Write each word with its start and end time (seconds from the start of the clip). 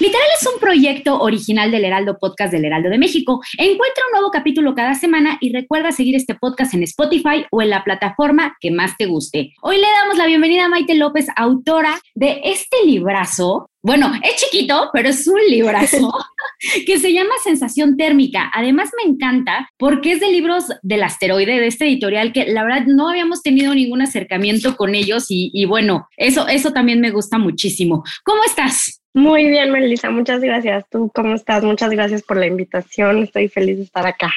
Literal 0.00 0.26
es 0.40 0.46
un 0.46 0.58
proyecto 0.58 1.20
original 1.20 1.70
del 1.70 1.84
Heraldo 1.84 2.16
Podcast 2.18 2.52
del 2.52 2.64
Heraldo 2.64 2.88
de 2.88 2.96
México. 2.96 3.42
Encuentra 3.58 4.04
un 4.06 4.12
nuevo 4.12 4.30
capítulo 4.30 4.74
cada 4.74 4.94
semana 4.94 5.36
y 5.42 5.52
recuerda 5.52 5.92
seguir 5.92 6.16
este 6.16 6.34
podcast 6.34 6.72
en 6.72 6.84
Spotify 6.84 7.44
o 7.50 7.60
en 7.60 7.68
la 7.68 7.84
plataforma 7.84 8.56
que 8.60 8.70
más 8.70 8.96
te 8.96 9.04
guste. 9.04 9.52
Hoy 9.60 9.76
le 9.76 9.86
damos 10.00 10.16
la 10.16 10.24
bienvenida 10.24 10.64
a 10.64 10.68
Maite 10.70 10.94
López, 10.94 11.26
autora 11.36 12.00
de 12.14 12.40
este 12.44 12.78
librazo. 12.86 13.68
Bueno, 13.82 14.10
es 14.22 14.36
chiquito, 14.36 14.88
pero 14.94 15.10
es 15.10 15.28
un 15.28 15.40
librazo 15.50 16.10
que 16.86 16.98
se 16.98 17.12
llama 17.12 17.34
Sensación 17.44 17.98
Térmica. 17.98 18.50
Además 18.54 18.88
me 18.96 19.10
encanta 19.10 19.68
porque 19.76 20.12
es 20.12 20.20
de 20.20 20.32
libros 20.32 20.64
del 20.80 21.02
asteroide, 21.02 21.60
de 21.60 21.66
este 21.66 21.84
editorial 21.84 22.32
que 22.32 22.46
la 22.46 22.64
verdad 22.64 22.86
no 22.86 23.10
habíamos 23.10 23.42
tenido 23.42 23.74
ningún 23.74 24.00
acercamiento 24.00 24.78
con 24.78 24.94
ellos 24.94 25.26
y, 25.28 25.50
y 25.52 25.66
bueno, 25.66 26.08
eso, 26.16 26.48
eso 26.48 26.72
también 26.72 27.02
me 27.02 27.10
gusta 27.10 27.36
muchísimo. 27.36 28.02
¿Cómo 28.24 28.42
estás? 28.44 28.99
Muy 29.12 29.46
bien, 29.48 29.72
Melissa, 29.72 30.10
muchas 30.10 30.40
gracias. 30.40 30.84
¿Tú 30.88 31.10
cómo 31.14 31.34
estás? 31.34 31.64
Muchas 31.64 31.90
gracias 31.90 32.22
por 32.22 32.36
la 32.36 32.46
invitación. 32.46 33.24
Estoy 33.24 33.48
feliz 33.48 33.78
de 33.78 33.84
estar 33.84 34.06
acá. 34.06 34.32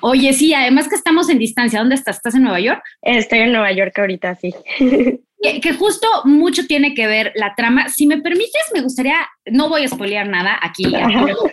Oye, 0.00 0.32
sí, 0.32 0.54
además 0.54 0.88
que 0.88 0.94
estamos 0.94 1.28
en 1.28 1.38
distancia. 1.38 1.78
¿Dónde 1.78 1.94
estás? 1.94 2.16
¿Estás 2.16 2.34
en 2.34 2.42
Nueva 2.42 2.60
York? 2.60 2.82
Estoy 3.02 3.40
en 3.40 3.52
Nueva 3.52 3.72
York 3.72 3.98
ahorita, 3.98 4.34
sí. 4.36 4.54
Que, 5.42 5.60
que 5.60 5.74
justo 5.74 6.08
mucho 6.24 6.66
tiene 6.66 6.94
que 6.94 7.06
ver 7.06 7.32
la 7.34 7.54
trama. 7.54 7.90
Si 7.90 8.06
me 8.06 8.18
permites, 8.22 8.62
me 8.72 8.80
gustaría, 8.80 9.16
no 9.44 9.68
voy 9.68 9.84
a 9.84 9.88
spoilear 9.88 10.26
nada 10.26 10.58
aquí, 10.62 10.84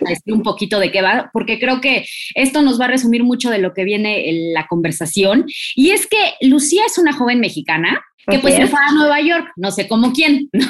decir 0.00 0.32
un 0.32 0.42
poquito 0.42 0.78
de 0.78 0.90
qué 0.90 1.02
va, 1.02 1.28
porque 1.30 1.60
creo 1.60 1.82
que 1.82 2.06
esto 2.34 2.62
nos 2.62 2.80
va 2.80 2.86
a 2.86 2.88
resumir 2.88 3.22
mucho 3.22 3.50
de 3.50 3.58
lo 3.58 3.74
que 3.74 3.84
viene 3.84 4.30
en 4.30 4.54
la 4.54 4.66
conversación. 4.66 5.44
Y 5.74 5.90
es 5.90 6.06
que 6.06 6.16
Lucía 6.40 6.84
es 6.86 6.96
una 6.96 7.12
joven 7.12 7.38
mexicana 7.40 8.02
que 8.26 8.38
pues 8.38 8.54
se 8.54 8.66
fue 8.66 8.78
a 8.80 8.92
Nueva 8.92 9.20
York, 9.20 9.50
no 9.56 9.70
sé 9.70 9.88
cómo 9.88 10.12
quién, 10.12 10.48
¿no? 10.52 10.66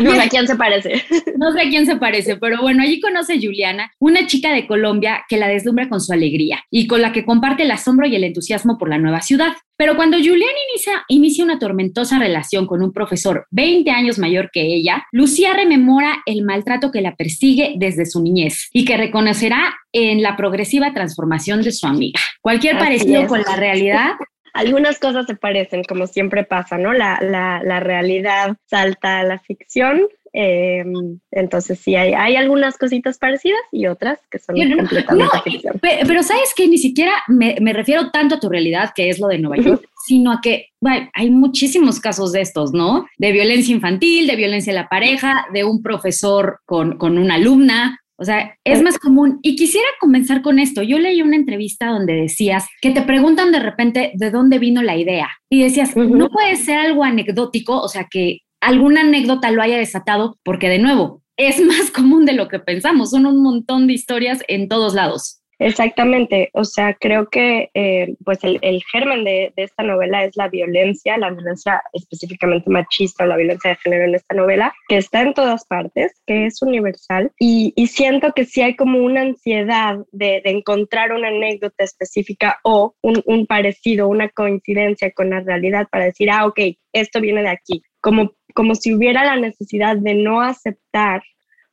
No 0.00 0.12
sé 0.12 0.20
a 0.20 0.28
quién 0.28 0.46
se 0.46 0.56
parece. 0.56 1.04
No 1.36 1.52
sé 1.52 1.62
a 1.62 1.68
quién 1.68 1.86
se 1.86 1.96
parece, 1.96 2.36
pero 2.36 2.60
bueno, 2.60 2.82
allí 2.82 3.00
conoce 3.00 3.34
a 3.34 3.40
Juliana, 3.40 3.90
una 3.98 4.26
chica 4.26 4.52
de 4.52 4.66
Colombia 4.66 5.24
que 5.28 5.36
la 5.36 5.48
deslumbra 5.48 5.88
con 5.88 6.00
su 6.00 6.12
alegría 6.12 6.62
y 6.70 6.86
con 6.86 7.02
la 7.02 7.12
que 7.12 7.24
comparte 7.24 7.62
el 7.62 7.70
asombro 7.70 8.06
y 8.06 8.16
el 8.16 8.24
entusiasmo 8.24 8.78
por 8.78 8.88
la 8.88 8.98
nueva 8.98 9.20
ciudad. 9.20 9.52
Pero 9.76 9.94
cuando 9.94 10.16
Juliana 10.16 10.58
inicia, 10.70 11.04
inicia 11.08 11.44
una 11.44 11.58
tormentosa 11.58 12.18
relación 12.18 12.66
con 12.66 12.82
un 12.82 12.92
profesor 12.92 13.46
20 13.50 13.90
años 13.90 14.18
mayor 14.18 14.50
que 14.52 14.62
ella, 14.62 15.06
Lucía 15.12 15.54
rememora 15.54 16.22
el 16.26 16.42
maltrato 16.44 16.90
que 16.90 17.00
la 17.00 17.14
persigue 17.14 17.74
desde 17.76 18.06
su 18.06 18.20
niñez 18.20 18.68
y 18.72 18.84
que 18.84 18.96
reconocerá 18.96 19.74
en 19.92 20.22
la 20.22 20.36
progresiva 20.36 20.92
transformación 20.92 21.62
de 21.62 21.72
su 21.72 21.86
amiga. 21.86 22.20
Cualquier 22.40 22.76
Así 22.76 22.84
parecido 22.84 23.22
es. 23.22 23.28
con 23.28 23.40
la 23.42 23.56
realidad 23.56 24.12
Algunas 24.54 24.98
cosas 24.98 25.26
se 25.26 25.34
parecen, 25.36 25.84
como 25.84 26.06
siempre 26.06 26.44
pasa, 26.44 26.78
¿no? 26.78 26.92
La, 26.92 27.18
la, 27.22 27.60
la 27.64 27.80
realidad 27.80 28.56
salta 28.66 29.20
a 29.20 29.24
la 29.24 29.38
ficción. 29.38 30.02
eh, 30.34 30.84
entonces, 31.30 31.78
sí, 31.80 31.96
hay, 31.96 32.12
hay 32.12 32.36
algunas 32.36 32.76
cositas 32.76 33.18
parecidas 33.18 33.60
y 33.72 33.86
otras 33.86 34.18
que 34.30 34.38
son 34.38 34.56
no, 34.56 34.76
completamente 34.76 35.36
no, 35.36 35.42
ficción. 35.42 35.78
Pe- 35.80 36.00
Pero 36.06 36.22
sabes 36.22 36.52
que 36.54 36.68
ni 36.68 36.78
siquiera 36.78 37.12
me, 37.28 37.56
me 37.60 37.72
refiero 37.72 38.10
tanto 38.10 38.34
a 38.36 38.40
tu 38.40 38.48
realidad, 38.48 38.92
que 38.94 39.08
es 39.08 39.18
lo 39.18 39.28
de 39.28 39.38
Nueva 39.38 39.62
York, 39.62 39.84
sino 40.06 40.32
a 40.32 40.40
que 40.42 40.66
vaya, 40.80 41.10
hay 41.14 41.30
muchísimos 41.30 41.98
casos 42.00 42.32
de 42.32 42.40
estos, 42.42 42.72
¿no? 42.72 43.06
De 43.18 43.32
violencia 43.32 43.74
infantil, 43.74 44.26
de 44.26 44.36
violencia 44.36 44.70
en 44.70 44.76
la 44.76 44.88
pareja, 44.88 45.46
de 45.52 45.64
un 45.64 45.82
profesor 45.82 46.60
con, 46.66 46.98
con 46.98 47.16
una 47.18 47.34
alumna. 47.34 48.00
O 48.20 48.24
sea, 48.24 48.56
es 48.64 48.82
más 48.82 48.98
común. 48.98 49.38
Y 49.42 49.54
quisiera 49.54 49.86
comenzar 50.00 50.42
con 50.42 50.58
esto. 50.58 50.82
Yo 50.82 50.98
leí 50.98 51.22
una 51.22 51.36
entrevista 51.36 51.86
donde 51.86 52.14
decías 52.14 52.66
que 52.82 52.90
te 52.90 53.02
preguntan 53.02 53.52
de 53.52 53.60
repente 53.60 54.12
de 54.14 54.30
dónde 54.30 54.58
vino 54.58 54.82
la 54.82 54.96
idea. 54.96 55.28
Y 55.48 55.62
decías, 55.62 55.96
no 55.96 56.28
puede 56.28 56.56
ser 56.56 56.78
algo 56.78 57.04
anecdótico, 57.04 57.80
o 57.80 57.88
sea, 57.88 58.08
que 58.10 58.40
alguna 58.60 59.02
anécdota 59.02 59.52
lo 59.52 59.62
haya 59.62 59.78
desatado, 59.78 60.36
porque 60.42 60.68
de 60.68 60.80
nuevo, 60.80 61.22
es 61.36 61.60
más 61.64 61.90
común 61.92 62.26
de 62.26 62.32
lo 62.32 62.48
que 62.48 62.58
pensamos. 62.58 63.10
Son 63.10 63.24
un 63.24 63.42
montón 63.42 63.86
de 63.86 63.92
historias 63.92 64.42
en 64.48 64.68
todos 64.68 64.94
lados. 64.94 65.37
Exactamente, 65.60 66.50
o 66.52 66.64
sea, 66.64 66.94
creo 66.94 67.28
que 67.28 67.68
eh, 67.74 68.14
pues 68.24 68.44
el, 68.44 68.60
el 68.62 68.80
germen 68.92 69.24
de, 69.24 69.52
de 69.56 69.64
esta 69.64 69.82
novela 69.82 70.22
es 70.24 70.36
la 70.36 70.48
violencia, 70.48 71.18
la 71.18 71.30
violencia 71.30 71.82
específicamente 71.92 72.70
machista 72.70 73.24
o 73.24 73.26
la 73.26 73.36
violencia 73.36 73.70
de 73.70 73.76
género 73.76 74.04
en 74.04 74.14
esta 74.14 74.36
novela, 74.36 74.72
que 74.88 74.98
está 74.98 75.22
en 75.22 75.34
todas 75.34 75.64
partes, 75.66 76.22
que 76.26 76.46
es 76.46 76.62
universal 76.62 77.32
y, 77.40 77.72
y 77.74 77.88
siento 77.88 78.32
que 78.34 78.44
sí 78.44 78.62
hay 78.62 78.76
como 78.76 78.98
una 79.00 79.22
ansiedad 79.22 79.96
de, 80.12 80.42
de 80.44 80.50
encontrar 80.50 81.12
una 81.12 81.26
anécdota 81.26 81.82
específica 81.82 82.60
o 82.62 82.94
un, 83.02 83.20
un 83.26 83.44
parecido, 83.46 84.06
una 84.06 84.28
coincidencia 84.28 85.10
con 85.10 85.30
la 85.30 85.40
realidad 85.40 85.88
para 85.90 86.04
decir, 86.04 86.30
ah, 86.30 86.46
ok, 86.46 86.60
esto 86.92 87.20
viene 87.20 87.42
de 87.42 87.50
aquí, 87.50 87.82
como, 88.00 88.32
como 88.54 88.76
si 88.76 88.94
hubiera 88.94 89.24
la 89.24 89.36
necesidad 89.36 89.96
de 89.96 90.14
no 90.14 90.40
aceptar, 90.40 91.22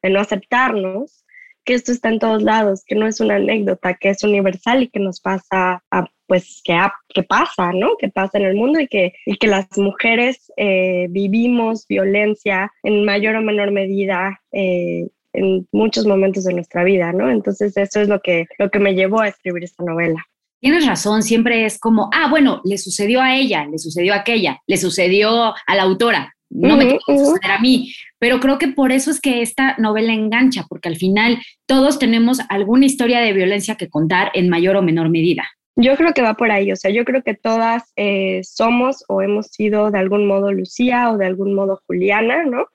de 0.02 0.09
no 0.09 0.19
aceptarnos 0.19 1.24
que 1.65 1.73
esto 1.73 1.91
está 1.91 2.09
en 2.09 2.19
todos 2.19 2.43
lados, 2.43 2.83
que 2.85 2.95
no 2.95 3.07
es 3.07 3.19
una 3.19 3.35
anécdota, 3.35 3.95
que 3.95 4.09
es 4.09 4.23
universal 4.23 4.83
y 4.83 4.89
que 4.89 4.99
nos 4.99 5.19
pasa, 5.19 5.83
a, 5.91 6.07
pues 6.27 6.61
que, 6.63 6.79
que 7.09 7.23
pasa, 7.23 7.73
¿no? 7.73 7.97
Que 7.99 8.09
pasa 8.09 8.37
en 8.37 8.45
el 8.45 8.55
mundo 8.55 8.79
y 8.79 8.87
que, 8.87 9.13
y 9.25 9.35
que 9.37 9.47
las 9.47 9.65
mujeres 9.77 10.51
eh, 10.57 11.07
vivimos 11.09 11.85
violencia 11.87 12.71
en 12.83 13.03
mayor 13.03 13.35
o 13.35 13.41
menor 13.41 13.71
medida 13.71 14.39
eh, 14.51 15.07
en 15.33 15.67
muchos 15.71 16.05
momentos 16.05 16.45
de 16.45 16.53
nuestra 16.53 16.83
vida, 16.83 17.11
¿no? 17.11 17.29
Entonces 17.29 17.75
eso 17.75 17.99
es 17.99 18.07
lo 18.07 18.21
que, 18.21 18.45
lo 18.57 18.69
que 18.69 18.79
me 18.79 18.93
llevó 18.93 19.21
a 19.21 19.27
escribir 19.27 19.63
esta 19.63 19.83
novela. 19.83 20.23
Tienes 20.61 20.87
razón, 20.87 21.21
siempre 21.21 21.65
es 21.65 21.77
como, 21.77 22.09
ah, 22.13 22.27
bueno, 22.29 22.61
le 22.63 22.77
sucedió 22.77 23.21
a 23.21 23.35
ella, 23.35 23.65
le 23.65 23.77
sucedió 23.77 24.13
a 24.13 24.17
aquella, 24.17 24.61
le 24.65 24.77
sucedió 24.77 25.53
a 25.53 25.75
la 25.75 25.83
autora, 25.83 26.34
no 26.61 26.77
me 26.77 26.85
Ujú, 26.85 26.88
tiene 26.88 26.99
que 27.05 27.13
ujú. 27.13 27.25
suceder 27.25 27.51
a 27.51 27.59
mí. 27.59 27.93
Pero 28.19 28.39
creo 28.39 28.57
que 28.57 28.69
por 28.69 28.91
eso 28.91 29.11
es 29.11 29.19
que 29.21 29.41
esta 29.41 29.75
novela 29.77 30.13
engancha, 30.13 30.66
porque 30.69 30.89
al 30.89 30.95
final 30.95 31.38
todos 31.66 31.99
tenemos 31.99 32.39
alguna 32.49 32.85
historia 32.85 33.19
de 33.19 33.33
violencia 33.33 33.75
que 33.75 33.89
contar 33.89 34.31
en 34.33 34.49
mayor 34.49 34.77
o 34.77 34.81
menor 34.81 35.09
medida. 35.09 35.43
Yo 35.75 35.97
creo 35.97 36.13
que 36.13 36.21
va 36.21 36.35
por 36.35 36.51
ahí, 36.51 36.71
o 36.71 36.75
sea, 36.77 36.89
yo 36.89 37.03
creo 37.03 37.21
que 37.21 37.33
todas 37.33 37.91
eh, 37.97 38.41
somos 38.43 39.03
o 39.09 39.21
hemos 39.21 39.47
sido 39.47 39.91
de 39.91 39.99
algún 39.99 40.25
modo 40.25 40.53
Lucía 40.53 41.11
o 41.11 41.17
de 41.17 41.25
algún 41.25 41.53
modo 41.53 41.81
Juliana, 41.85 42.45
¿no? 42.45 42.67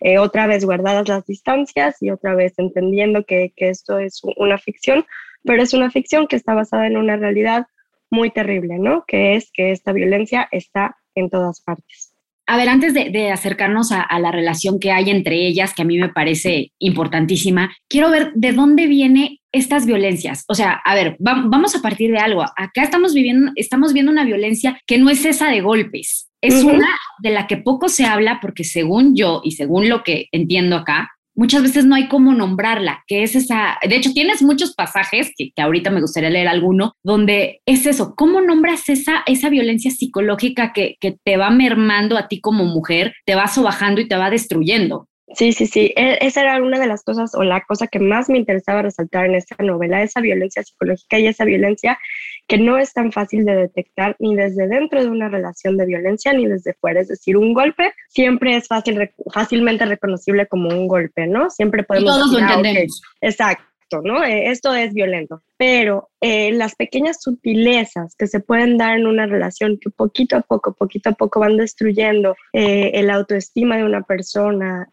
Eh, 0.00 0.18
otra 0.18 0.46
vez 0.46 0.64
guardadas 0.64 1.08
las 1.08 1.26
distancias 1.26 2.00
y 2.00 2.10
otra 2.10 2.36
vez 2.36 2.54
entendiendo 2.58 3.24
que, 3.24 3.52
que 3.56 3.70
esto 3.70 3.98
es 3.98 4.20
una 4.36 4.58
ficción, 4.58 5.04
pero 5.42 5.62
es 5.62 5.74
una 5.74 5.90
ficción 5.90 6.28
que 6.28 6.36
está 6.36 6.54
basada 6.54 6.86
en 6.86 6.96
una 6.96 7.16
realidad 7.16 7.66
muy 8.10 8.30
terrible, 8.30 8.78
¿no? 8.78 9.04
Que 9.06 9.34
es 9.34 9.50
que 9.52 9.72
esta 9.72 9.92
violencia 9.92 10.48
está 10.52 10.96
en 11.16 11.30
todas 11.30 11.60
partes. 11.60 12.13
A 12.46 12.56
ver, 12.58 12.68
antes 12.68 12.92
de, 12.92 13.10
de 13.10 13.30
acercarnos 13.30 13.90
a, 13.90 14.02
a 14.02 14.18
la 14.20 14.30
relación 14.30 14.78
que 14.78 14.92
hay 14.92 15.08
entre 15.10 15.46
ellas, 15.46 15.72
que 15.74 15.82
a 15.82 15.86
mí 15.86 15.98
me 15.98 16.10
parece 16.10 16.72
importantísima, 16.78 17.74
quiero 17.88 18.10
ver 18.10 18.32
de 18.34 18.52
dónde 18.52 18.86
viene 18.86 19.40
estas 19.52 19.86
violencias. 19.86 20.44
O 20.48 20.54
sea, 20.54 20.72
a 20.84 20.94
ver, 20.94 21.16
va- 21.26 21.42
vamos 21.46 21.74
a 21.74 21.80
partir 21.80 22.10
de 22.10 22.18
algo. 22.18 22.42
Acá 22.42 22.82
estamos 22.82 23.14
viviendo, 23.14 23.52
estamos 23.56 23.92
viendo 23.92 24.12
una 24.12 24.24
violencia 24.24 24.78
que 24.86 24.98
no 24.98 25.08
es 25.10 25.24
esa 25.24 25.48
de 25.48 25.60
golpes. 25.62 26.28
Es 26.42 26.62
una 26.74 26.88
de 27.22 27.30
la 27.30 27.46
que 27.46 27.56
poco 27.56 27.88
se 27.88 28.04
habla 28.04 28.38
porque 28.42 28.64
según 28.64 29.16
yo 29.16 29.40
y 29.42 29.52
según 29.52 29.88
lo 29.88 30.02
que 30.02 30.26
entiendo 30.30 30.76
acá, 30.76 31.10
muchas 31.34 31.62
veces 31.62 31.84
no 31.84 31.94
hay 31.94 32.08
cómo 32.08 32.32
nombrarla, 32.32 33.04
que 33.06 33.22
es 33.22 33.34
esa, 33.34 33.78
de 33.86 33.96
hecho 33.96 34.12
tienes 34.12 34.42
muchos 34.42 34.74
pasajes, 34.74 35.30
que, 35.36 35.50
que 35.54 35.62
ahorita 35.62 35.90
me 35.90 36.00
gustaría 36.00 36.30
leer 36.30 36.48
alguno, 36.48 36.94
donde 37.02 37.60
es 37.66 37.86
eso, 37.86 38.14
¿cómo 38.16 38.40
nombras 38.40 38.88
esa, 38.88 39.22
esa 39.26 39.48
violencia 39.48 39.90
psicológica 39.90 40.72
que, 40.72 40.96
que 41.00 41.16
te 41.24 41.36
va 41.36 41.50
mermando 41.50 42.16
a 42.16 42.28
ti 42.28 42.40
como 42.40 42.64
mujer, 42.64 43.14
te 43.26 43.34
va 43.34 43.46
sobajando 43.48 44.00
y 44.00 44.08
te 44.08 44.16
va 44.16 44.30
destruyendo? 44.30 45.08
Sí, 45.34 45.52
sí, 45.52 45.66
sí. 45.66 45.92
E- 45.96 46.18
Esa 46.20 46.42
era 46.42 46.62
una 46.62 46.78
de 46.78 46.86
las 46.86 47.02
cosas 47.02 47.34
o 47.34 47.42
la 47.44 47.62
cosa 47.62 47.86
que 47.86 47.98
más 47.98 48.28
me 48.28 48.38
interesaba 48.38 48.82
resaltar 48.82 49.26
en 49.26 49.34
esta 49.34 49.56
novela, 49.64 50.02
esa 50.02 50.20
violencia 50.20 50.62
psicológica 50.62 51.18
y 51.18 51.26
esa 51.26 51.44
violencia 51.44 51.98
que 52.46 52.58
no 52.58 52.78
es 52.78 52.92
tan 52.92 53.12
fácil 53.12 53.44
de 53.44 53.56
detectar 53.56 54.16
ni 54.18 54.34
desde 54.34 54.68
dentro 54.68 55.02
de 55.02 55.08
una 55.08 55.28
relación 55.28 55.76
de 55.76 55.86
violencia 55.86 56.32
ni 56.32 56.46
desde 56.46 56.74
fuera. 56.74 57.00
Es 57.00 57.08
decir, 57.08 57.36
un 57.36 57.54
golpe 57.54 57.92
siempre 58.08 58.56
es 58.56 58.68
fácil, 58.68 59.10
fácilmente 59.32 59.86
reconocible 59.86 60.46
como 60.46 60.68
un 60.68 60.86
golpe, 60.86 61.26
¿no? 61.26 61.50
Siempre 61.50 61.82
podemos... 61.84 62.16
todos 62.16 62.32
lo 62.32 62.38
ah, 62.38 62.54
entendemos. 62.54 63.02
Exacto. 63.20 63.64
¿No? 64.02 64.24
Eh, 64.24 64.50
esto 64.50 64.74
es 64.74 64.92
violento, 64.92 65.42
pero 65.56 66.10
eh, 66.20 66.52
las 66.52 66.74
pequeñas 66.74 67.22
sutilezas 67.22 68.14
que 68.16 68.26
se 68.26 68.40
pueden 68.40 68.78
dar 68.78 68.98
en 68.98 69.06
una 69.06 69.26
relación 69.26 69.78
que 69.80 69.90
poquito 69.90 70.36
a 70.36 70.40
poco, 70.40 70.72
poquito 70.74 71.10
a 71.10 71.12
poco 71.12 71.40
van 71.40 71.56
destruyendo 71.56 72.34
eh, 72.52 72.92
el 72.94 73.10
autoestima 73.10 73.76
de 73.76 73.84
una 73.84 74.02
persona, 74.02 74.88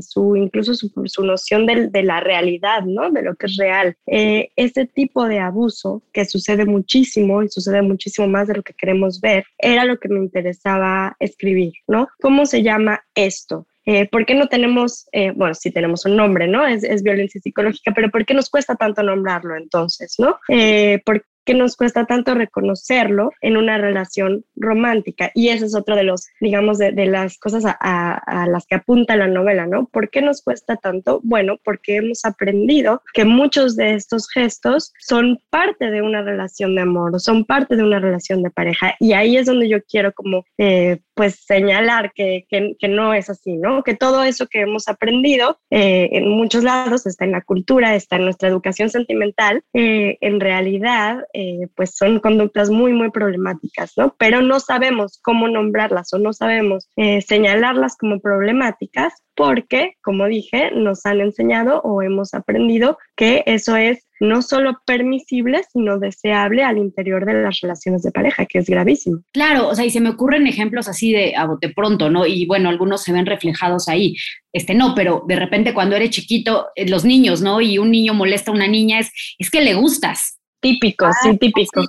su, 0.00 0.36
incluso 0.36 0.74
su, 0.74 0.90
su 1.06 1.24
noción 1.24 1.66
de, 1.66 1.88
de, 1.88 2.02
la 2.02 2.20
realidad, 2.20 2.82
¿no? 2.84 3.10
De 3.10 3.22
lo 3.22 3.34
que 3.34 3.46
es 3.46 3.56
real. 3.56 3.96
ese 4.06 4.86
tipo 4.86 5.26
de 5.26 5.40
abuso 5.40 6.02
que 6.12 6.24
sucede 6.24 6.64
muchísimo 6.64 7.42
y 7.42 7.48
sucede 7.48 7.82
muchísimo 7.82 8.28
más 8.28 8.48
de 8.48 8.54
lo 8.54 8.62
que 8.62 8.74
queremos 8.74 9.20
ver, 9.20 9.44
era 9.58 9.84
lo 9.84 9.98
que 9.98 10.08
me 10.08 10.20
interesaba 10.20 11.16
escribir, 11.18 11.72
¿no? 11.86 12.08
¿Cómo 12.20 12.46
se 12.46 12.62
llama 12.62 13.02
esto? 13.14 13.66
Eh, 13.90 14.06
¿Por 14.06 14.26
qué 14.26 14.34
no 14.34 14.48
tenemos, 14.48 15.08
eh, 15.12 15.32
bueno, 15.34 15.54
sí 15.54 15.70
tenemos 15.70 16.04
un 16.04 16.14
nombre, 16.14 16.46
¿no? 16.46 16.66
Es, 16.66 17.02
violencia 17.02 17.40
psicológica, 17.40 17.90
pero 17.94 18.10
¿por 18.10 18.26
qué 18.26 18.34
nos 18.34 18.50
cuesta 18.50 18.76
tanto 18.76 19.02
nombrarlo 19.02 19.56
entonces, 19.56 20.16
¿no? 20.18 20.38
Eh, 20.50 21.00
que 21.48 21.54
nos 21.54 21.76
cuesta 21.76 22.04
tanto 22.04 22.34
reconocerlo 22.34 23.30
en 23.40 23.56
una 23.56 23.78
relación 23.78 24.44
romántica. 24.54 25.30
Y 25.34 25.48
ese 25.48 25.64
es 25.64 25.74
otro 25.74 25.96
de 25.96 26.02
los, 26.02 26.26
digamos, 26.42 26.76
de, 26.76 26.92
las 27.06 27.38
cosas 27.38 27.64
a, 27.64 28.46
las 28.46 28.66
que 28.66 28.74
apunta 28.74 29.16
la 29.16 29.28
novela, 29.28 29.66
¿no? 29.66 29.86
¿Por 29.86 30.10
qué 30.10 30.20
nos 30.20 30.42
cuesta 30.42 30.76
tanto? 30.76 31.20
Bueno, 31.24 31.56
porque 31.64 31.96
hemos 31.96 32.26
aprendido 32.26 33.00
que 33.14 33.24
muchos 33.24 33.76
de 33.76 33.94
estos 33.94 34.28
gestos 34.28 34.92
son 34.98 35.38
parte 35.48 35.90
de 35.90 36.02
una 36.02 36.20
relación 36.20 36.74
de 36.74 36.82
amor, 36.82 37.18
son 37.18 37.46
parte 37.46 37.76
de 37.76 37.82
una 37.82 37.98
relación 37.98 38.42
de 38.42 38.50
pareja. 38.50 38.94
Y 39.00 39.14
ahí 39.14 39.38
es 39.38 39.46
donde 39.46 39.70
yo 39.70 39.82
quiero 39.82 40.12
como, 40.12 40.44
eh, 40.58 41.00
pues, 41.18 41.40
señalar 41.44 42.12
que, 42.14 42.46
que, 42.48 42.88
no 42.88 43.12
es 43.12 43.28
así, 43.28 43.56
¿no? 43.56 43.82
Que 43.82 43.96
todo 43.96 44.22
eso 44.22 44.46
que 44.46 44.60
hemos 44.60 44.86
aprendido 44.86 45.58
eh, 45.68 46.08
en 46.12 46.28
muchos 46.28 46.62
lados, 46.62 47.06
está 47.06 47.24
en 47.24 47.32
la 47.32 47.42
cultura, 47.42 47.96
está 47.96 48.14
en 48.14 48.24
nuestra 48.24 48.48
educación 48.48 48.88
sentimental, 48.88 49.64
eh, 49.74 50.16
en 50.20 50.38
realidad 50.38 51.24
eh, 51.32 51.66
pues 51.74 51.96
son 51.96 52.20
conductas 52.20 52.70
muy, 52.70 52.92
muy 52.92 53.10
problemáticas, 53.10 53.94
¿no? 53.96 54.14
Pero 54.16 54.42
no 54.42 54.60
sabemos 54.60 55.18
cómo 55.20 55.48
nombrarlas 55.48 56.12
o 56.12 56.20
no 56.20 56.32
sabemos 56.32 56.88
eh, 56.94 57.20
señalarlas 57.20 57.96
como 57.96 58.20
problemáticas 58.20 59.12
porque, 59.34 59.94
como 60.02 60.26
dije, 60.26 60.70
nos 60.72 61.04
han 61.04 61.20
enseñado 61.20 61.80
o 61.82 62.02
hemos 62.02 62.32
aprendido 62.32 62.96
que 63.16 63.42
eso 63.46 63.76
es 63.76 64.07
no 64.20 64.42
solo 64.42 64.80
permisible, 64.84 65.62
sino 65.72 65.98
deseable 65.98 66.64
al 66.64 66.78
interior 66.78 67.24
de 67.24 67.42
las 67.42 67.60
relaciones 67.60 68.02
de 68.02 68.10
pareja, 68.10 68.46
que 68.46 68.58
es 68.58 68.66
gravísimo. 68.68 69.22
Claro, 69.32 69.68
o 69.68 69.74
sea, 69.74 69.84
y 69.84 69.90
se 69.90 70.00
me 70.00 70.10
ocurren 70.10 70.46
ejemplos 70.46 70.88
así 70.88 71.12
de 71.12 71.36
a 71.36 71.46
bote 71.46 71.70
pronto, 71.70 72.10
¿no? 72.10 72.26
Y 72.26 72.46
bueno, 72.46 72.68
algunos 72.68 73.02
se 73.02 73.12
ven 73.12 73.26
reflejados 73.26 73.88
ahí. 73.88 74.14
Este 74.52 74.74
no, 74.74 74.94
pero 74.94 75.24
de 75.28 75.36
repente 75.36 75.74
cuando 75.74 75.96
eres 75.96 76.10
chiquito, 76.10 76.68
eh, 76.74 76.88
los 76.88 77.04
niños, 77.04 77.42
¿no? 77.42 77.60
Y 77.60 77.78
un 77.78 77.90
niño 77.90 78.14
molesta 78.14 78.50
a 78.50 78.54
una 78.54 78.66
niña, 78.66 78.98
es, 78.98 79.12
es 79.38 79.50
que 79.50 79.62
le 79.62 79.74
gustas, 79.74 80.38
Típico, 80.60 81.08
sí, 81.22 81.38
típico. 81.38 81.84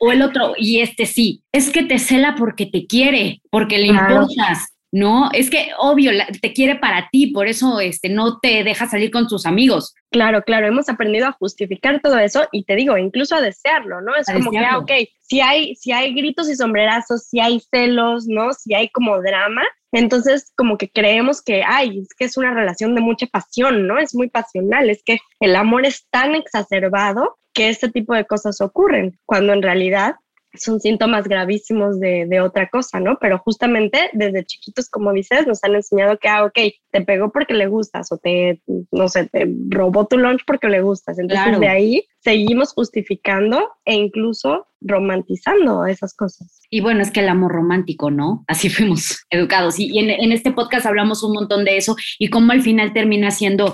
O, 0.00 0.12
el 0.12 0.22
otro, 0.22 0.54
y 0.56 0.80
este 0.80 1.04
sí, 1.04 1.42
es 1.50 1.70
que 1.70 1.82
te 1.82 1.98
cela 1.98 2.36
porque 2.38 2.66
te 2.66 2.86
quiere, 2.86 3.42
porque 3.50 3.78
le 3.78 3.88
importas, 3.88 4.71
¿no? 4.92 5.30
Es 5.32 5.48
que 5.48 5.70
obvio, 5.78 6.12
te 6.40 6.52
quiere 6.52 6.76
para 6.76 7.08
ti, 7.10 7.28
por 7.28 7.48
eso 7.48 7.80
este, 7.80 8.10
no 8.10 8.38
te 8.40 8.62
deja 8.62 8.86
salir 8.86 9.10
con 9.10 9.28
sus 9.28 9.46
amigos. 9.46 9.94
Claro, 10.10 10.42
claro, 10.42 10.66
hemos 10.66 10.90
aprendido 10.90 11.26
a 11.26 11.32
justificar 11.32 12.00
todo 12.02 12.18
eso 12.18 12.46
y 12.52 12.64
te 12.64 12.76
digo, 12.76 12.98
incluso 12.98 13.34
a 13.34 13.40
desearlo, 13.40 14.02
¿no? 14.02 14.14
Es 14.14 14.26
como 14.30 14.50
que, 14.50 14.58
ah, 14.58 14.78
ok, 14.78 14.90
si 15.22 15.40
hay, 15.40 15.74
si 15.76 15.92
hay 15.92 16.12
gritos 16.12 16.50
y 16.50 16.56
sombrerazos, 16.56 17.24
si 17.24 17.40
hay 17.40 17.60
celos, 17.70 18.26
¿no? 18.26 18.52
Si 18.52 18.74
hay 18.74 18.90
como 18.90 19.20
drama, 19.22 19.62
entonces 19.92 20.52
como 20.56 20.76
que 20.76 20.90
creemos 20.90 21.42
que, 21.42 21.62
ay, 21.66 22.00
es 22.00 22.08
que 22.14 22.26
es 22.26 22.36
una 22.36 22.52
relación 22.52 22.94
de 22.94 23.00
mucha 23.00 23.26
pasión, 23.26 23.86
¿no? 23.86 23.98
Es 23.98 24.14
muy 24.14 24.28
pasional, 24.28 24.90
es 24.90 25.02
que 25.02 25.18
el 25.40 25.56
amor 25.56 25.86
es 25.86 26.06
tan 26.10 26.34
exacerbado 26.34 27.38
que 27.54 27.70
este 27.70 27.90
tipo 27.90 28.14
de 28.14 28.26
cosas 28.26 28.60
ocurren, 28.60 29.18
cuando 29.24 29.54
en 29.54 29.62
realidad 29.62 30.16
son 30.54 30.80
síntomas 30.80 31.26
gravísimos 31.28 31.98
de, 31.98 32.26
de, 32.26 32.40
otra 32.40 32.68
cosa, 32.68 33.00
¿no? 33.00 33.18
Pero 33.20 33.38
justamente 33.38 34.10
desde 34.12 34.44
chiquitos, 34.44 34.88
como 34.88 35.12
dices, 35.12 35.46
nos 35.46 35.62
han 35.64 35.74
enseñado 35.74 36.18
que, 36.18 36.28
ah, 36.28 36.44
ok, 36.44 36.58
te 36.90 37.00
pegó 37.00 37.32
porque 37.32 37.54
le 37.54 37.66
gustas 37.66 38.12
o 38.12 38.18
te, 38.18 38.60
no 38.90 39.08
sé, 39.08 39.26
te 39.26 39.48
robó 39.68 40.06
tu 40.06 40.18
lunch 40.18 40.42
porque 40.46 40.68
le 40.68 40.82
gustas. 40.82 41.18
Entonces 41.18 41.58
de 41.58 41.68
ahí 41.68 42.04
seguimos 42.20 42.72
justificando 42.72 43.68
e 43.84 43.94
incluso 43.94 44.66
romantizando 44.80 45.86
esas 45.86 46.14
cosas. 46.14 46.60
Y 46.70 46.80
bueno, 46.80 47.02
es 47.02 47.10
que 47.10 47.20
el 47.20 47.28
amor 47.28 47.52
romántico, 47.52 48.10
¿no? 48.10 48.44
Así 48.46 48.68
fuimos 48.70 49.24
educados. 49.30 49.78
Y, 49.78 49.98
en, 49.98 50.10
en 50.10 50.32
este 50.32 50.52
podcast 50.52 50.86
hablamos 50.86 51.22
un 51.22 51.32
montón 51.32 51.64
de 51.64 51.76
eso 51.76 51.96
y 52.18 52.28
cómo 52.28 52.52
al 52.52 52.62
final 52.62 52.92
termina 52.92 53.30
siendo 53.30 53.72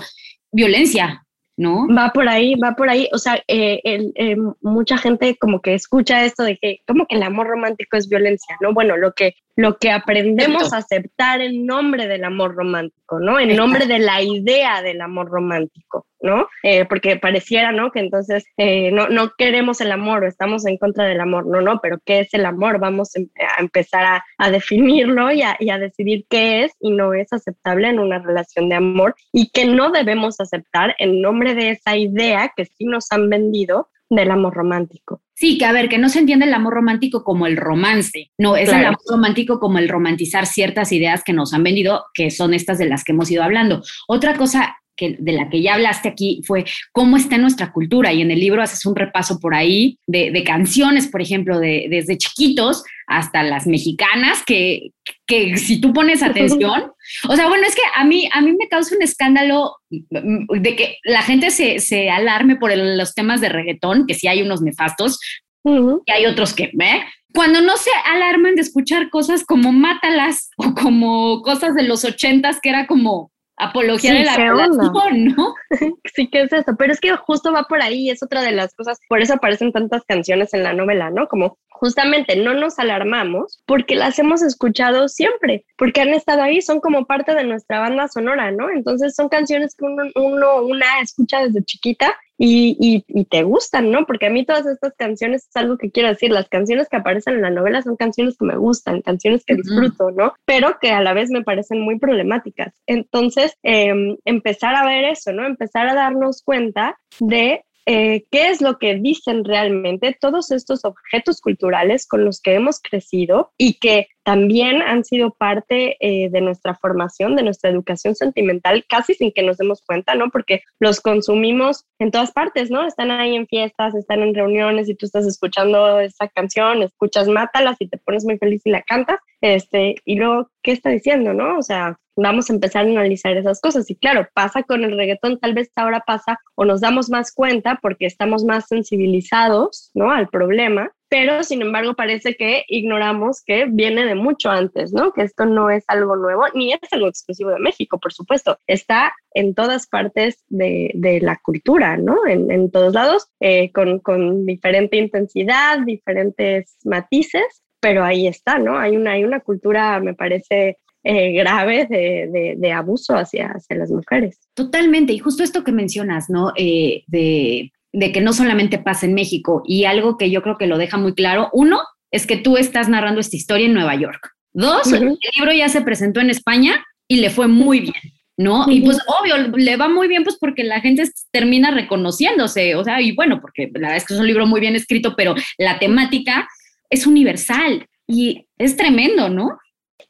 violencia, 0.51 1.25
¿no? 1.59 1.87
Va 1.93 2.11
por 2.13 2.29
ahí, 2.29 2.55
va 2.55 2.71
por 2.71 2.89
ahí. 2.89 3.09
O 3.11 3.17
sea, 3.17 3.35
eh, 3.49 3.81
eh, 3.83 4.37
mucha 4.61 4.97
gente 4.97 5.35
como 5.37 5.61
que 5.61 5.73
escucha 5.73 6.23
esto 6.23 6.43
de 6.43 6.57
que 6.57 6.77
como 6.87 7.05
que 7.05 7.17
el 7.17 7.23
amor 7.23 7.47
romántico 7.47 7.97
es 7.97 8.07
violencia, 8.07 8.55
¿no? 8.61 8.73
Bueno, 8.73 8.95
lo 8.95 9.11
que, 9.11 9.35
lo 9.55 9.77
que 9.77 9.91
aprendemos 9.91 10.73
a 10.73 10.77
aceptar 10.77 11.41
en 11.41 11.65
nombre 11.65 12.07
del 12.07 12.23
amor 12.23 12.55
romántico, 12.55 13.19
¿no? 13.19 13.39
En 13.39 13.55
nombre 13.55 13.85
de 13.85 13.99
la 13.99 14.21
idea 14.21 14.81
del 14.81 15.01
amor 15.01 15.29
romántico. 15.29 16.05
¿no? 16.21 16.47
Eh, 16.63 16.85
porque 16.85 17.17
pareciera, 17.17 17.71
¿no? 17.71 17.91
Que 17.91 17.99
entonces 17.99 18.43
eh, 18.57 18.91
no, 18.91 19.07
no, 19.07 19.31
queremos 19.37 19.79
el 19.81 19.91
amor 19.91 20.23
o 20.23 20.27
estamos 20.27 20.65
en 20.65 20.77
contra 20.77 21.05
del 21.05 21.21
amor, 21.21 21.45
no, 21.45 21.61
no, 21.61 21.79
pero 21.81 21.97
¿qué 22.03 22.19
es 22.19 22.33
el 22.33 22.45
amor? 22.45 22.79
Vamos 22.79 23.15
em, 23.15 23.29
a 23.57 23.61
empezar 23.61 24.05
a, 24.05 24.25
a 24.37 24.51
definirlo 24.51 25.31
y 25.31 25.41
a, 25.41 25.55
y 25.59 25.69
a, 25.69 25.77
decidir 25.77 26.25
qué 26.29 26.63
es 26.63 26.73
y 26.79 26.91
no 26.91 27.13
es 27.13 27.31
aceptable 27.31 27.87
en 27.87 27.99
una 27.99 28.19
relación 28.19 28.69
de 28.69 28.75
amor 28.75 29.15
y 29.31 29.49
que 29.51 29.65
no 29.65 29.91
debemos 29.91 30.39
aceptar 30.39 30.95
en 30.99 31.21
nombre 31.21 31.55
de 31.55 31.71
esa 31.71 31.95
idea 31.95 32.51
que 32.55 32.65
sí 32.65 32.85
nos 32.85 33.11
han 33.11 33.29
vendido 33.29 33.89
del 34.09 34.31
amor 34.31 34.55
romántico. 34.55 35.21
Sí, 35.35 35.57
que 35.57 35.65
a 35.65 35.71
ver, 35.71 35.87
que 35.87 35.97
no 35.97 36.09
se 36.09 36.19
entiende 36.19 36.45
el 36.45 36.53
amor 36.53 36.73
romántico 36.73 37.23
como 37.23 37.47
el 37.47 37.55
romance, 37.55 38.31
no, 38.37 38.57
es 38.57 38.69
el 38.69 38.85
amor 38.85 38.99
romántico 39.07 39.59
como 39.59 39.77
el 39.77 39.87
romantizar 39.87 40.45
ciertas 40.45 40.91
ideas 40.91 41.23
que 41.23 41.33
nos 41.33 41.53
han 41.53 41.63
vendido, 41.63 42.05
que 42.13 42.31
son 42.31 42.53
estas 42.53 42.77
de 42.77 42.87
las 42.87 43.03
que 43.03 43.13
hemos 43.13 43.31
ido 43.31 43.43
hablando. 43.43 43.81
Otra 44.07 44.35
cosa 44.35 44.78
de 45.19 45.31
la 45.31 45.49
que 45.49 45.61
ya 45.61 45.75
hablaste 45.75 46.09
aquí 46.09 46.41
fue 46.45 46.65
cómo 46.91 47.17
está 47.17 47.37
nuestra 47.37 47.71
cultura 47.71 48.13
y 48.13 48.21
en 48.21 48.31
el 48.31 48.39
libro 48.39 48.61
haces 48.61 48.85
un 48.85 48.95
repaso 48.95 49.39
por 49.39 49.55
ahí 49.55 49.97
de, 50.07 50.43
canciones, 50.43 51.07
por 51.07 51.21
ejemplo, 51.21 51.59
de, 51.59 51.87
desde 51.89 52.17
chiquitos 52.17 52.83
hasta 53.07 53.43
las 53.43 53.65
mexicanas, 53.65 54.43
que, 54.45 54.91
que 55.25 55.57
si 55.57 55.81
tú 55.81 55.93
pones 55.93 56.21
atención, 56.21 56.91
o 57.27 57.35
sea, 57.35 57.47
bueno, 57.47 57.65
es 57.67 57.75
que 57.75 57.81
a 57.95 58.03
mí, 58.03 58.29
a 58.31 58.41
mí 58.41 58.53
me 58.53 58.67
causa 58.67 58.95
un 58.95 59.01
escándalo 59.01 59.75
de 59.89 60.75
que 60.75 60.97
la 61.03 61.23
gente 61.23 61.49
se, 61.49 61.79
se 61.79 62.09
alarme 62.09 62.55
por 62.55 62.75
los 62.75 63.15
temas 63.15 63.41
de 63.41 63.49
reggaetón, 63.49 64.05
que 64.05 64.13
sí 64.13 64.27
hay 64.27 64.41
unos 64.41 64.61
nefastos, 64.61 65.19
y 65.63 66.11
hay 66.11 66.25
otros 66.25 66.53
que, 66.53 66.63
¿eh? 66.65 67.03
Cuando 67.33 67.61
no 67.61 67.77
se 67.77 67.91
alarman 68.05 68.55
de 68.55 68.61
escuchar 68.61 69.09
cosas 69.09 69.45
como 69.45 69.71
Mátalas 69.71 70.49
o 70.57 70.73
como 70.73 71.41
cosas 71.41 71.75
de 71.75 71.83
los 71.83 72.03
ochentas 72.03 72.59
que 72.61 72.69
era 72.69 72.87
como, 72.87 73.31
apología 73.59 74.13
de 74.13 74.23
la 74.23 74.35
relación, 74.35 75.25
¿no? 75.35 75.53
sí, 76.15 76.27
que 76.27 76.41
es 76.41 76.53
eso? 76.53 76.75
Pero 76.77 76.93
es 76.93 76.99
que 76.99 77.15
justo 77.15 77.51
va 77.51 77.63
por 77.63 77.81
ahí, 77.81 78.09
es 78.09 78.23
otra 78.23 78.41
de 78.41 78.51
las 78.51 78.73
cosas, 78.73 78.99
por 79.07 79.21
eso 79.21 79.33
aparecen 79.33 79.71
tantas 79.71 80.03
canciones 80.05 80.53
en 80.53 80.63
la 80.63 80.73
novela, 80.73 81.11
¿no? 81.11 81.27
Como 81.27 81.57
justamente 81.69 82.35
no 82.35 82.53
nos 82.53 82.79
alarmamos 82.79 83.61
porque 83.65 83.95
las 83.95 84.17
hemos 84.19 84.41
escuchado 84.41 85.07
siempre, 85.07 85.65
porque 85.77 86.01
han 86.01 86.09
estado 86.09 86.41
ahí, 86.41 86.61
son 86.61 86.79
como 86.79 87.05
parte 87.05 87.35
de 87.35 87.43
nuestra 87.43 87.79
banda 87.79 88.07
sonora, 88.07 88.51
¿no? 88.51 88.69
Entonces 88.69 89.15
son 89.15 89.29
canciones 89.29 89.75
que 89.75 89.85
uno, 89.85 90.03
uno 90.15 90.61
una 90.63 91.01
escucha 91.01 91.41
desde 91.41 91.63
chiquita 91.63 92.15
y, 92.41 93.03
y, 93.05 93.25
te 93.25 93.43
gustan, 93.43 93.91
¿no? 93.91 94.05
Porque 94.05 94.27
a 94.27 94.29
mí 94.29 94.45
todas 94.45 94.65
estas 94.65 94.93
canciones 94.95 95.45
es 95.49 95.55
algo 95.57 95.77
que 95.77 95.91
quiero 95.91 96.07
decir, 96.07 96.31
las 96.31 96.47
canciones 96.47 96.87
que 96.87 96.95
aparecen 96.95 97.35
en 97.35 97.41
la 97.41 97.49
novela 97.49 97.81
son 97.81 97.97
canciones 97.97 98.37
que 98.37 98.45
me 98.45 98.55
gustan, 98.55 99.01
canciones 99.01 99.43
que 99.43 99.55
disfruto, 99.55 100.11
¿no? 100.11 100.33
Pero 100.45 100.79
que 100.79 100.91
a 100.91 101.01
la 101.01 101.13
vez 101.13 101.29
me 101.31 101.43
parecen 101.43 101.81
muy 101.81 101.99
problemáticas. 101.99 102.73
Entonces, 102.87 103.57
em, 103.61 104.15
empezar 104.23 104.73
a 104.73 104.85
ver 104.85 105.03
eso, 105.03 105.33
¿no? 105.33 105.45
Empezar 105.45 105.89
a 105.89 105.95
darnos 105.95 106.41
cuenta 106.41 106.97
de 107.19 107.65
eh, 107.91 108.27
qué 108.29 108.49
es 108.49 108.61
lo 108.61 108.77
que 108.77 108.93
dicen 108.93 109.43
realmente 109.43 110.15
todos 110.21 110.51
estos 110.51 110.85
objetos 110.85 111.41
culturales 111.41 112.05
con 112.05 112.23
los 112.23 112.39
que 112.39 112.53
hemos 112.53 112.79
crecido 112.79 113.51
y 113.57 113.79
que 113.79 114.09
también 114.21 114.83
han 114.83 115.03
sido 115.03 115.31
parte 115.31 115.97
eh, 115.99 116.29
de 116.29 116.39
nuestra 116.39 116.75
formación, 116.75 117.35
de 117.35 117.41
nuestra 117.41 117.71
educación 117.71 118.13
sentimental, 118.13 118.85
casi 118.87 119.15
sin 119.15 119.31
que 119.31 119.41
nos 119.41 119.57
demos 119.57 119.81
cuenta, 119.81 120.13
¿no? 120.13 120.29
Porque 120.29 120.61
los 120.79 121.01
consumimos 121.01 121.87
en 121.97 122.11
todas 122.11 122.31
partes, 122.31 122.69
¿no? 122.69 122.85
Están 122.85 123.09
ahí 123.09 123.35
en 123.35 123.47
fiestas, 123.47 123.95
están 123.95 124.21
en 124.21 124.35
reuniones 124.35 124.87
y 124.87 124.93
tú 124.93 125.07
estás 125.07 125.25
escuchando 125.25 125.99
esa 125.99 126.27
canción, 126.27 126.83
escuchas 126.83 127.27
Mátalas 127.27 127.77
y 127.79 127.87
te 127.87 127.97
pones 127.97 128.23
muy 128.23 128.37
feliz 128.37 128.61
y 128.65 128.69
la 128.69 128.83
cantas, 128.83 129.19
este, 129.41 129.95
y 130.05 130.13
luego, 130.13 130.51
¿qué 130.61 130.73
está 130.73 130.91
diciendo, 130.91 131.33
no? 131.33 131.57
O 131.57 131.63
sea, 131.63 131.97
vamos 132.21 132.49
a 132.49 132.53
empezar 132.53 132.85
a 132.85 132.89
analizar 132.89 133.35
esas 133.37 133.61
cosas. 133.61 133.89
Y 133.89 133.95
claro, 133.95 134.27
pasa 134.33 134.63
con 134.63 134.83
el 134.83 134.95
reggaetón, 134.95 135.39
tal 135.39 135.53
vez 135.53 135.71
ahora 135.75 136.03
pasa 136.05 136.39
o 136.55 136.65
nos 136.65 136.81
damos 136.81 137.09
más 137.09 137.33
cuenta 137.33 137.79
porque 137.81 138.05
estamos 138.05 138.43
más 138.43 138.67
sensibilizados, 138.67 139.91
¿no? 139.93 140.11
Al 140.11 140.29
problema, 140.29 140.91
pero 141.09 141.43
sin 141.43 141.63
embargo 141.63 141.95
parece 141.95 142.35
que 142.35 142.63
ignoramos 142.67 143.41
que 143.43 143.65
viene 143.65 144.05
de 144.05 144.15
mucho 144.15 144.51
antes, 144.51 144.93
¿no? 144.93 145.11
Que 145.11 145.23
esto 145.23 145.45
no 145.45 145.69
es 145.71 145.83
algo 145.87 146.15
nuevo, 146.15 146.43
ni 146.53 146.71
es 146.71 146.79
algo 146.91 147.07
exclusivo 147.07 147.49
de 147.49 147.59
México, 147.59 147.99
por 147.99 148.13
supuesto, 148.13 148.57
está 148.67 149.13
en 149.33 149.55
todas 149.55 149.87
partes 149.87 150.43
de, 150.47 150.91
de 150.93 151.19
la 151.19 151.37
cultura, 151.43 151.97
¿no? 151.97 152.27
En, 152.27 152.51
en 152.51 152.69
todos 152.69 152.93
lados, 152.93 153.27
eh, 153.39 153.71
con, 153.71 153.99
con, 153.99 154.45
diferente 154.45 154.97
intensidad, 154.97 155.79
diferentes 155.79 156.77
matices, 156.85 157.63
pero 157.79 158.03
ahí 158.03 158.27
está, 158.27 158.59
¿no? 158.59 158.77
Hay 158.77 158.95
una, 158.95 159.13
hay 159.13 159.23
una 159.23 159.39
cultura, 159.39 159.99
me 159.99 160.13
parece, 160.13 160.77
eh, 161.03 161.31
grave 161.33 161.85
de, 161.85 162.29
de, 162.31 162.55
de, 162.57 162.71
abuso 162.71 163.15
hacia, 163.15 163.47
hacia 163.47 163.75
las 163.77 163.89
mujeres. 163.91 164.39
Totalmente, 164.53 165.13
y 165.13 165.19
justo 165.19 165.43
esto 165.43 165.63
que 165.63 165.71
mencionas, 165.71 166.29
¿no? 166.29 166.51
Eh, 166.55 167.03
de 167.07 167.71
de 167.91 168.11
que 168.11 168.21
no 168.21 168.33
solamente 168.33 168.77
pasa 168.77 169.05
en 169.05 169.13
México 169.13 169.63
y 169.65 169.85
algo 169.85 170.17
que 170.17 170.29
yo 170.29 170.41
creo 170.41 170.57
que 170.57 170.67
lo 170.67 170.77
deja 170.77 170.97
muy 170.97 171.13
claro, 171.13 171.49
uno, 171.53 171.79
es 172.11 172.25
que 172.25 172.37
tú 172.37 172.57
estás 172.57 172.89
narrando 172.89 173.19
esta 173.19 173.35
historia 173.35 173.65
en 173.65 173.73
Nueva 173.73 173.95
York. 173.95 174.31
Dos, 174.51 174.91
el 174.91 175.17
libro 175.37 175.53
ya 175.53 175.69
se 175.69 175.81
presentó 175.81 176.19
en 176.19 176.29
España 176.29 176.83
y 177.07 177.17
le 177.17 177.29
fue 177.29 177.47
muy 177.47 177.81
bien, 177.81 178.01
¿no? 178.35 178.65
Y 178.69 178.81
pues 178.81 178.99
obvio, 179.07 179.37
le 179.55 179.77
va 179.77 179.87
muy 179.87 180.07
bien 180.07 180.23
pues 180.23 180.37
porque 180.39 180.63
la 180.63 180.81
gente 180.81 181.03
termina 181.31 181.71
reconociéndose, 181.71 182.75
o 182.75 182.83
sea, 182.83 182.99
y 183.01 183.13
bueno, 183.13 183.41
porque 183.41 183.69
la 183.73 183.89
verdad 183.89 183.97
es 183.97 184.05
que 184.05 184.15
es 184.15 184.19
un 184.19 184.27
libro 184.27 184.47
muy 184.47 184.59
bien 184.59 184.75
escrito, 184.75 185.15
pero 185.15 185.35
la 185.57 185.77
temática 185.79 186.47
es 186.89 187.05
universal 187.05 187.85
y 188.07 188.47
es 188.57 188.75
tremendo, 188.75 189.29
¿no? 189.29 189.57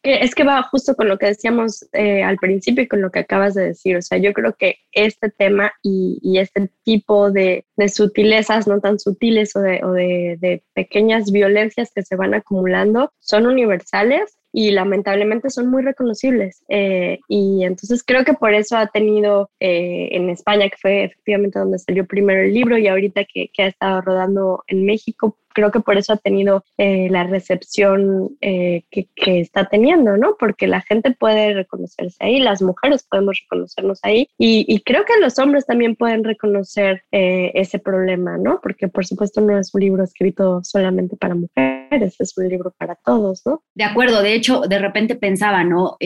Es 0.01 0.34
que 0.34 0.46
va 0.46 0.63
justo 0.63 0.96
con 0.96 1.10
lo 1.10 1.18
que 1.18 1.25
decíamos 1.25 1.86
eh, 1.91 2.24
al 2.24 2.38
principio 2.38 2.84
y 2.84 2.88
con 2.88 3.01
lo 3.01 3.12
que 3.12 3.20
acabas 3.20 3.53
de 3.53 3.68
decir. 3.68 3.98
O 3.98 4.01
sea, 4.01 4.18
yo 4.18 4.32
creo 4.32 4.56
que 4.58 4.77
este 4.94 5.29
tema 5.29 5.74
y, 5.84 6.38
este 6.39 6.70
tipo 6.84 7.32
de, 7.32 7.65
sutilezas, 7.94 8.65
no 8.65 8.79
tan 8.79 8.98
sutiles 8.98 9.56
o, 9.58 9.62
de, 9.62 10.63
pequeñas 10.74 11.32
violencias 11.32 11.91
que 11.94 12.03
se 12.03 12.15
van 12.15 12.34
acumulando, 12.34 13.12
son 13.20 13.46
universales 13.46 14.38
y 14.53 14.72
lamentablemente 14.72 15.50
son 15.50 15.70
muy 15.70 15.84
reconocibles. 15.84 16.63
Eh, 16.70 17.20
y 17.27 17.65
entonces 17.65 18.01
creo 18.06 18.24
que 18.24 18.34
por 18.34 18.53
eso 18.53 18.77
ha 18.77 18.88
tenido 18.88 19.51
eh, 19.60 20.10
en 20.12 20.29
España, 20.29 20.70
que 20.70 20.77
fue 20.77 21.03
efectivamente 21.03 21.60
donde 21.60 21.77
salió 21.77 22.06
primero 22.08 22.41
el 22.41 22.53
libro, 22.53 22.77
y 22.77 22.88
ahorita 22.88 23.25
que 23.25 23.51
ha 23.58 23.68
estado 23.68 24.00
rodando 24.00 24.63
en 24.68 24.86
México, 24.86 25.38
creo 25.59 25.71
que 25.71 25.81
por 25.81 25.97
eso 25.97 26.13
ha 26.13 26.17
tenido 26.17 26.63
eh, 26.77 27.09
la 27.09 27.25
recepción 27.25 28.37
eh, 28.39 28.83
que, 28.89 29.09
que, 29.13 29.41
está 29.41 29.65
teniendo, 29.65 30.15
¿no? 30.15 30.37
Porque 30.39 30.67
la 30.67 30.81
gente 30.81 31.11
puede 31.11 31.53
reconocerse 31.53 32.15
ahí, 32.21 32.39
las 32.39 32.61
mujeres 32.61 33.05
podemos 33.09 33.37
reconocernos 33.41 33.99
ahí 34.03 34.29
y, 34.37 34.65
y 34.67 34.79
creo 34.81 35.03
que 35.03 35.19
los 35.19 35.37
hombres 35.37 35.65
también 35.65 35.97
pueden 35.97 36.23
reconocer 36.23 37.03
eh, 37.11 37.51
ese 37.55 37.77
problema, 37.79 38.37
¿no? 38.37 38.61
Porque 38.61 38.87
por 38.87 39.05
supuesto 39.05 39.41
no 39.41 39.59
es 39.59 39.73
un 39.75 39.81
libro 39.81 40.03
escrito 40.03 40.61
solamente 40.63 41.17
para 41.17 41.35
mujeres, 41.35 42.15
es 42.19 42.37
un 42.37 42.47
libro 42.47 42.73
para 42.77 42.95
todos, 42.95 43.41
¿no? 43.45 43.61
De 43.75 43.83
acuerdo, 43.83 44.21
de 44.21 44.33
hecho, 44.33 44.61
de 44.61 44.79
repente 44.79 45.15
pensaba, 45.15 45.63
¿no? 45.65 45.97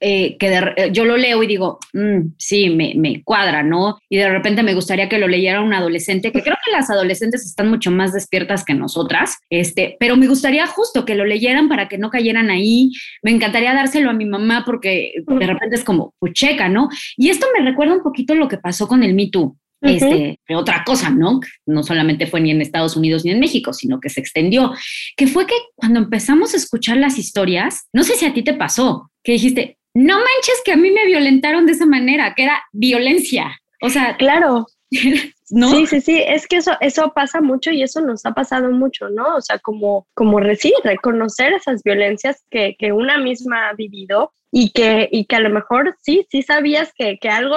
Eh, 0.00 0.36
que 0.38 0.50
de, 0.50 0.72
eh, 0.76 0.90
yo 0.92 1.04
lo 1.04 1.16
leo 1.16 1.42
y 1.42 1.46
digo, 1.46 1.78
mm, 1.92 2.34
sí, 2.38 2.70
me, 2.70 2.94
me, 2.96 3.22
cuadra, 3.24 3.62
¿no? 3.62 3.98
Y 4.08 4.18
de 4.18 4.28
repente 4.28 4.62
me 4.62 4.74
gustaría 4.74 5.08
que 5.08 5.18
lo 5.18 5.26
leyera 5.26 5.60
un 5.60 5.74
adolescente, 5.74 6.30
que 6.30 6.42
creo 6.42 6.56
que 6.64 6.70
las 6.70 6.88
adolescentes 6.88 7.44
están 7.44 7.68
mucho 7.68 7.90
más 7.90 8.12
despiertas 8.12 8.64
que 8.64 8.74
nosotras, 8.74 9.38
este, 9.50 9.96
pero 9.98 10.16
me 10.16 10.28
gustaría 10.28 10.66
justo 10.66 11.04
que 11.04 11.14
lo 11.16 11.24
leyeran 11.24 11.68
para 11.68 11.88
que 11.88 11.98
no 11.98 12.10
cayeran 12.10 12.50
ahí. 12.50 12.92
Me 13.22 13.30
encantaría 13.30 13.74
dárselo 13.74 14.10
a 14.10 14.14
mi 14.14 14.24
mamá 14.24 14.62
porque 14.64 15.12
de 15.26 15.46
repente 15.46 15.76
es 15.76 15.84
como, 15.84 16.14
pucheca, 16.18 16.68
¿no? 16.68 16.88
Y 17.16 17.30
esto 17.30 17.46
me 17.56 17.64
recuerda 17.64 17.94
un 17.94 18.02
poquito 18.02 18.34
lo 18.34 18.48
que 18.48 18.58
pasó 18.58 18.86
con 18.86 19.02
el 19.02 19.14
Me 19.14 19.28
Too. 19.28 19.56
Este, 19.80 20.40
uh 20.48 20.52
-huh. 20.52 20.56
otra 20.56 20.82
cosa, 20.84 21.10
¿no? 21.10 21.40
No 21.64 21.82
solamente 21.84 22.26
fue 22.26 22.40
ni 22.40 22.50
en 22.50 22.60
Estados 22.60 22.96
Unidos 22.96 23.24
ni 23.24 23.30
en 23.30 23.40
México, 23.40 23.72
sino 23.72 24.00
que 24.00 24.08
se 24.08 24.20
extendió, 24.20 24.72
que 25.16 25.28
fue 25.28 25.46
que 25.46 25.54
cuando 25.76 26.00
empezamos 26.00 26.52
a 26.54 26.56
escuchar 26.56 26.96
las 26.96 27.16
historias, 27.16 27.86
no 27.92 28.02
sé 28.02 28.14
si 28.14 28.26
a 28.26 28.34
ti 28.34 28.42
te 28.42 28.54
pasó, 28.54 29.10
que 29.22 29.32
dijiste, 29.32 29.77
no 29.94 30.16
manches 30.16 30.62
que 30.64 30.72
a 30.72 30.76
mí 30.76 30.90
me 30.90 31.06
violentaron 31.06 31.66
de 31.66 31.72
esa 31.72 31.86
manera, 31.86 32.34
que 32.34 32.44
era 32.44 32.62
violencia. 32.72 33.60
O 33.82 33.88
sea, 33.88 34.16
claro. 34.16 34.66
¿No? 35.50 35.70
Sí, 35.70 35.86
sí, 35.86 36.00
sí, 36.02 36.22
es 36.26 36.46
que 36.46 36.56
eso, 36.56 36.72
eso 36.80 37.12
pasa 37.14 37.40
mucho 37.40 37.70
y 37.70 37.82
eso 37.82 38.02
nos 38.02 38.26
ha 38.26 38.32
pasado 38.32 38.70
mucho, 38.70 39.08
¿no? 39.08 39.36
O 39.36 39.40
sea, 39.40 39.58
como, 39.58 40.06
como 40.12 40.38
sí, 40.56 40.74
reconocer 40.84 41.54
esas 41.54 41.82
violencias 41.82 42.44
que, 42.50 42.76
que 42.78 42.92
una 42.92 43.16
misma 43.16 43.70
ha 43.70 43.72
vivido 43.72 44.32
y 44.52 44.72
que, 44.72 45.08
y 45.10 45.24
que 45.24 45.36
a 45.36 45.40
lo 45.40 45.48
mejor 45.48 45.96
sí, 46.02 46.26
sí 46.30 46.42
sabías 46.42 46.92
que, 46.94 47.18
que 47.18 47.30
algo 47.30 47.56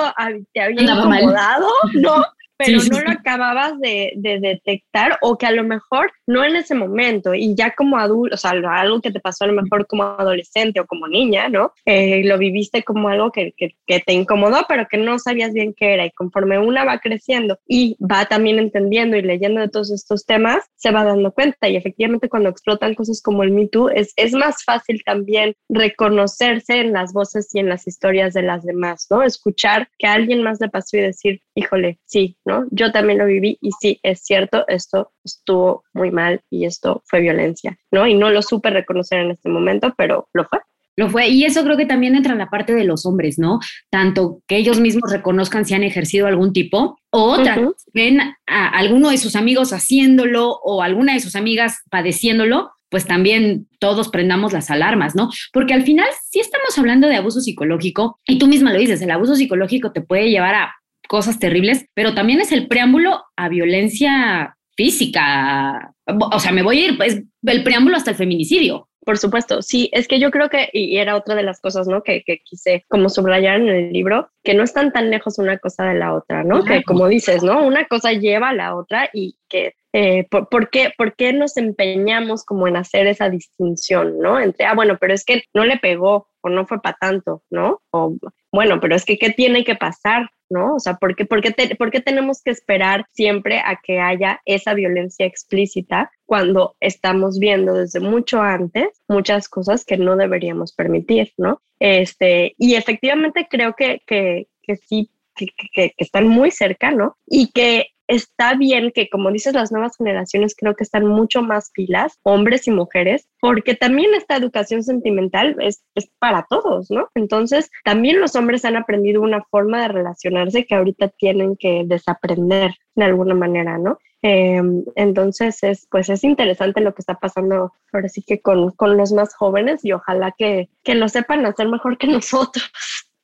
te 0.54 0.62
había 0.62 0.80
Andaba 0.80 1.18
incomodado, 1.18 1.70
mal. 1.84 2.02
¿no? 2.02 2.24
pero 2.66 2.80
sí, 2.80 2.90
no 2.90 3.02
lo 3.02 3.12
acababas 3.12 3.80
de, 3.80 4.14
de, 4.16 4.40
detectar 4.40 5.18
o 5.22 5.38
que 5.38 5.46
a 5.46 5.52
lo 5.52 5.64
mejor 5.64 6.12
no 6.28 6.44
en 6.44 6.56
ese 6.56 6.76
momento 6.76 7.34
y 7.34 7.56
ya 7.56 7.72
como 7.72 7.98
adulto, 7.98 8.36
o 8.36 8.38
sea, 8.38 8.52
algo 8.52 9.02
que 9.02 9.12
te 9.12 9.20
pasó 9.20 9.44
a 9.46 9.48
lo 9.48 9.62
mejor 9.62 9.88
como 9.88 10.04
adolescente 10.04 10.80
o 10.80 10.86
como 10.86 11.08
niña, 11.08 11.50
¿no? 11.50 11.74
Eh, 11.86 12.24
lo 12.26 12.38
viviste 12.38 12.84
como 12.84 13.10
algo 13.10 13.32
que, 13.32 13.54
que, 13.58 13.76
que, 13.86 14.00
te 14.00 14.14
incomodó, 14.14 14.66
pero 14.68 14.88
que 14.90 14.98
no 14.98 15.20
sabías 15.20 15.54
bien 15.54 15.74
qué 15.76 15.94
era 15.94 16.06
y 16.06 16.12
conforme 16.12 16.58
una 16.60 16.86
va 16.86 17.00
creciendo 17.00 17.60
y 17.68 17.98
va 18.04 18.26
también 18.26 18.60
entendiendo 18.60 19.18
y 19.18 19.22
leyendo 19.22 19.62
de 19.62 19.70
todos 19.70 19.92
estos 19.92 20.26
temas, 20.26 20.64
se 20.76 20.92
va 20.92 21.04
dando 21.04 21.32
cuenta 21.32 21.70
y 21.70 21.76
efectivamente 21.76 22.30
cuando 22.30 22.50
explotan 22.50 22.96
cosas 22.96 23.22
como 23.22 23.44
el 23.44 23.52
Me 23.52 23.68
Too 23.68 23.90
es, 23.90 24.14
es 24.16 24.34
más 24.34 24.64
fácil 24.64 25.02
también 25.06 25.56
reconocerse 25.70 26.80
en 26.80 26.94
las 26.94 27.14
voces 27.14 27.54
y 27.54 27.60
en 27.60 27.70
las 27.70 27.88
historias 27.88 28.34
de 28.34 28.44
las 28.44 28.64
demás, 28.64 29.08
¿no? 29.10 29.24
Escuchar 29.24 29.90
que 29.98 30.08
a 30.08 30.14
alguien 30.14 30.44
más 30.44 30.60
le 30.60 30.70
pasó 30.70 30.98
y 30.98 31.02
decir, 31.02 31.42
híjole, 31.56 32.00
sí, 32.06 32.38
¿no? 32.46 32.51
Yo 32.72 32.92
también 32.92 33.20
lo 33.20 33.26
viví 33.26 33.58
y 33.62 33.72
sí, 33.80 34.00
es 34.04 34.22
cierto, 34.24 34.66
esto 34.68 35.12
estuvo 35.24 35.84
muy 35.94 36.12
mal 36.12 36.42
y 36.50 36.66
esto 36.66 37.02
fue 37.06 37.22
violencia, 37.22 37.78
¿no? 37.92 38.06
Y 38.08 38.14
no 38.14 38.30
lo 38.30 38.42
supe 38.42 38.70
reconocer 38.70 39.20
en 39.20 39.32
este 39.32 39.50
momento, 39.50 39.94
pero 39.98 40.28
lo 40.34 40.46
fue. 40.46 40.60
Lo 40.98 41.10
fue, 41.10 41.30
y 41.30 41.46
eso 41.46 41.64
creo 41.64 41.78
que 41.78 41.86
también 41.86 42.16
entra 42.16 42.34
en 42.34 42.40
la 42.40 42.50
parte 42.50 42.76
de 42.76 42.84
los 42.84 43.06
hombres, 43.06 43.40
¿no? 43.40 43.60
Tanto 43.90 44.42
que 44.46 44.58
ellos 44.58 44.80
mismos 44.80 45.10
reconozcan 45.10 45.64
si 45.66 45.74
han 45.74 45.84
ejercido 45.84 46.28
algún 46.28 46.52
tipo, 46.52 47.00
o 47.12 47.24
otra, 47.24 47.58
uh 47.60 47.70
-huh. 47.70 47.76
ven 47.94 48.20
a 48.46 48.68
alguno 48.78 49.10
de 49.10 49.18
sus 49.18 49.38
amigos 49.38 49.72
haciéndolo 49.72 50.60
o 50.64 50.82
alguna 50.84 51.14
de 51.14 51.22
sus 51.22 51.36
amigas 51.38 51.78
padeciéndolo, 51.90 52.72
pues 52.90 53.06
también 53.06 53.68
todos 53.80 54.10
prendamos 54.10 54.52
las 54.52 54.70
alarmas, 54.70 55.16
¿no? 55.16 55.30
Porque 55.54 55.74
al 55.74 55.84
final 55.84 56.08
sí 56.30 56.42
estamos 56.42 56.78
hablando 56.78 57.08
de 57.08 57.16
abuso 57.16 57.40
psicológico, 57.40 58.20
y 58.28 58.38
tú 58.38 58.48
misma 58.48 58.74
lo 58.74 58.80
dices, 58.80 59.02
el 59.02 59.12
abuso 59.12 59.36
psicológico 59.36 59.94
te 59.94 60.02
puede 60.02 60.30
llevar 60.30 60.56
a 60.56 60.76
cosas 61.12 61.40
terribles, 61.40 61.88
pero 61.94 62.14
también 62.14 62.40
es 62.40 62.54
el 62.54 62.70
preámbulo 62.70 63.22
a 63.36 63.50
violencia 63.50 64.56
física. 64.78 65.94
O 66.08 66.40
sea, 66.40 66.54
me 66.54 66.64
voy 66.64 66.80
a 66.80 66.86
ir, 66.86 66.98
pues, 66.98 67.22
el 67.46 67.64
preámbulo 67.64 67.98
hasta 67.98 68.12
el 68.12 68.16
feminicidio. 68.16 68.88
Por 69.06 69.18
supuesto, 69.18 69.62
sí, 69.62 69.90
es 69.92 70.08
que 70.08 70.22
yo 70.22 70.32
creo 70.32 70.48
que, 70.48 70.70
y 70.72 71.00
era 71.00 71.18
otra 71.18 71.36
de 71.36 71.44
las 71.44 71.60
cosas, 71.60 71.86
¿no? 71.86 72.02
Que, 72.02 72.24
que 72.24 72.40
quise 72.46 72.86
como 72.88 73.10
subrayar 73.10 73.60
en 73.60 73.68
el 73.68 73.92
libro, 73.92 74.30
que 74.42 74.54
no 74.54 74.64
están 74.64 74.94
tan 74.94 75.10
lejos 75.10 75.38
una 75.38 75.58
cosa 75.58 75.84
de 75.84 76.00
la 76.00 76.14
otra, 76.14 76.46
¿no? 76.46 76.62
Claro. 76.62 76.80
Que 76.80 76.84
como 76.86 77.10
dices, 77.10 77.44
¿no? 77.44 77.62
Una 77.62 77.88
cosa 77.88 78.14
lleva 78.14 78.50
a 78.50 78.54
la 78.54 78.74
otra 78.74 79.10
y 79.12 79.36
que, 79.50 79.74
eh, 79.94 80.28
por, 80.30 80.50
por, 80.50 80.70
qué, 80.70 80.94
¿por 80.98 81.16
qué 81.16 81.34
nos 81.34 81.58
empeñamos 81.58 82.46
como 82.46 82.68
en 82.68 82.78
hacer 82.78 83.08
esa 83.08 83.30
distinción, 83.30 84.20
¿no? 84.20 84.40
Entre, 84.40 84.66
ah, 84.66 84.74
bueno, 84.74 84.98
pero 85.00 85.14
es 85.14 85.26
que 85.26 85.44
no 85.54 85.66
le 85.66 85.78
pegó 85.78 86.30
o 86.42 86.50
no 86.50 86.66
fue 86.66 86.82
para 86.82 86.98
tanto, 87.00 87.44
¿no? 87.50 87.82
O, 87.92 88.16
bueno, 88.52 88.80
pero 88.80 88.96
es 88.96 89.06
que, 89.06 89.18
¿qué 89.18 89.32
tiene 89.32 89.64
que 89.64 89.76
pasar? 89.76 90.30
¿no? 90.52 90.76
O 90.76 90.80
sea, 90.80 90.96
¿por 90.96 91.16
qué, 91.16 91.26
por, 91.26 91.42
qué 91.42 91.52
te, 91.52 91.76
¿por 91.76 91.92
qué, 91.92 92.02
tenemos 92.02 92.42
que 92.44 92.52
esperar 92.52 93.06
siempre 93.14 93.60
a 93.60 93.80
que 93.82 94.00
haya 94.00 94.42
esa 94.46 94.74
violencia 94.74 95.26
explícita 95.26 96.12
cuando 96.26 96.76
estamos 96.80 97.40
viendo 97.40 97.74
desde 97.74 98.02
mucho 98.02 98.42
antes 98.42 98.90
muchas 99.08 99.48
cosas 99.48 99.86
que 99.86 99.98
no 99.98 100.18
deberíamos 100.18 100.74
permitir, 100.74 101.32
¿no? 101.38 101.62
Este, 101.80 102.54
y 102.58 102.76
efectivamente 102.76 103.48
creo 103.50 103.74
que, 103.76 104.02
que, 104.06 104.48
que 104.62 104.76
sí, 104.76 105.10
que, 105.36 105.48
que, 105.74 105.94
están 105.98 106.28
muy 106.28 106.52
cerca, 106.52 106.92
¿no? 106.92 107.16
Y 107.26 107.52
que 107.52 107.88
está 108.12 108.56
bien 108.56 108.92
que, 108.94 109.10
como 109.10 109.32
dices, 109.32 109.54
las 109.54 109.72
nuevas 109.72 109.96
generaciones 109.96 110.54
creo 110.58 110.76
que 110.76 110.84
están 110.84 111.06
mucho 111.06 111.42
más 111.42 111.72
pilas, 111.72 112.20
hombres 112.24 112.68
y 112.68 112.72
mujeres, 112.72 113.30
porque 113.40 113.74
también 113.74 114.14
esta 114.14 114.36
educación 114.36 114.84
sentimental 114.84 115.56
es, 115.60 115.82
para 116.20 116.46
todos, 116.50 116.92
¿no? 116.92 117.08
Entonces, 117.16 117.72
también 117.86 118.20
los 118.20 118.36
hombres 118.36 118.66
han 118.66 118.76
aprendido 118.76 119.22
una 119.22 119.42
forma 119.50 119.82
de 119.82 119.88
relacionarse 119.88 120.66
que 120.66 120.76
ahorita 120.76 121.08
tienen 121.08 121.56
que 121.56 121.84
desaprender 121.86 122.76
de 122.96 123.06
alguna 123.06 123.34
manera, 123.34 123.78
¿no? 123.78 123.98
Eh, 124.24 124.62
entonces, 124.96 125.64
es, 125.64 125.88
pues 125.90 126.10
es 126.10 126.26
interesante 126.26 126.82
lo 126.82 126.94
que 126.94 127.02
está 127.02 127.16
pasando 127.16 127.72
ahora 127.94 128.10
sí 128.10 128.24
que 128.24 128.42
con, 128.42 128.72
con 128.72 128.98
los 128.98 129.14
más 129.14 129.34
jóvenes 129.34 129.86
y 129.86 129.94
ojalá 129.94 130.36
que, 130.38 130.70
que 130.84 130.96
lo 130.96 131.08
sepan 131.08 131.46
hacer 131.46 131.70
mejor 131.70 131.98
que 131.98 132.08
nosotros. 132.08 132.70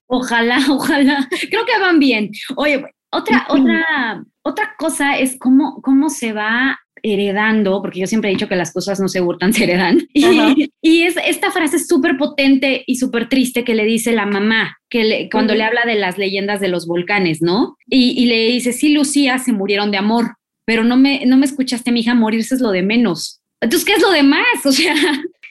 Ojalá, 0.09 0.59
ojalá. 0.69 1.27
Creo 1.49 1.65
que 1.65 1.79
van 1.81 1.99
bien. 1.99 2.31
Oye, 2.55 2.85
otra, 3.11 3.47
otra, 3.49 4.23
otra 4.43 4.75
cosa 4.77 5.17
es 5.17 5.37
cómo, 5.39 5.81
cómo 5.81 6.09
se 6.09 6.33
va 6.33 6.79
heredando, 7.03 7.81
porque 7.81 7.99
yo 7.99 8.07
siempre 8.07 8.29
he 8.29 8.33
dicho 8.33 8.47
que 8.47 8.55
las 8.55 8.73
cosas 8.73 8.99
no 8.99 9.07
se 9.07 9.21
hurtan, 9.21 9.53
se 9.53 9.63
heredan. 9.63 10.07
Y, 10.13 10.69
y, 10.81 11.03
es 11.03 11.15
esta 11.25 11.51
frase 11.51 11.79
súper 11.79 12.17
potente 12.17 12.83
y 12.85 12.95
súper 12.95 13.29
triste 13.29 13.63
que 13.63 13.75
le 13.75 13.85
dice 13.85 14.11
la 14.13 14.25
mamá, 14.25 14.77
que 14.89 15.29
cuando 15.31 15.55
le 15.55 15.63
habla 15.63 15.85
de 15.85 15.95
las 15.95 16.17
leyendas 16.17 16.59
de 16.59 16.69
los 16.69 16.87
volcanes, 16.87 17.41
¿no? 17.41 17.75
Y, 17.87 18.21
y, 18.21 18.25
le 18.25 18.47
dice, 18.47 18.73
sí, 18.73 18.89
Lucía, 18.89 19.37
se 19.37 19.53
murieron 19.53 19.91
de 19.91 19.97
amor, 19.97 20.35
pero 20.65 20.83
no 20.83 20.97
me, 20.97 21.25
no 21.25 21.37
me 21.37 21.45
escuchaste, 21.45 21.91
mi 21.91 22.01
hija, 22.01 22.15
morirse 22.15 22.55
es 22.55 22.61
lo 22.61 22.71
de 22.71 22.83
menos. 22.83 23.41
Entonces, 23.61 23.85
¿qué 23.85 23.93
es 23.93 24.01
lo 24.01 24.11
demás? 24.11 24.45
O 24.65 24.71
sea, 24.71 24.93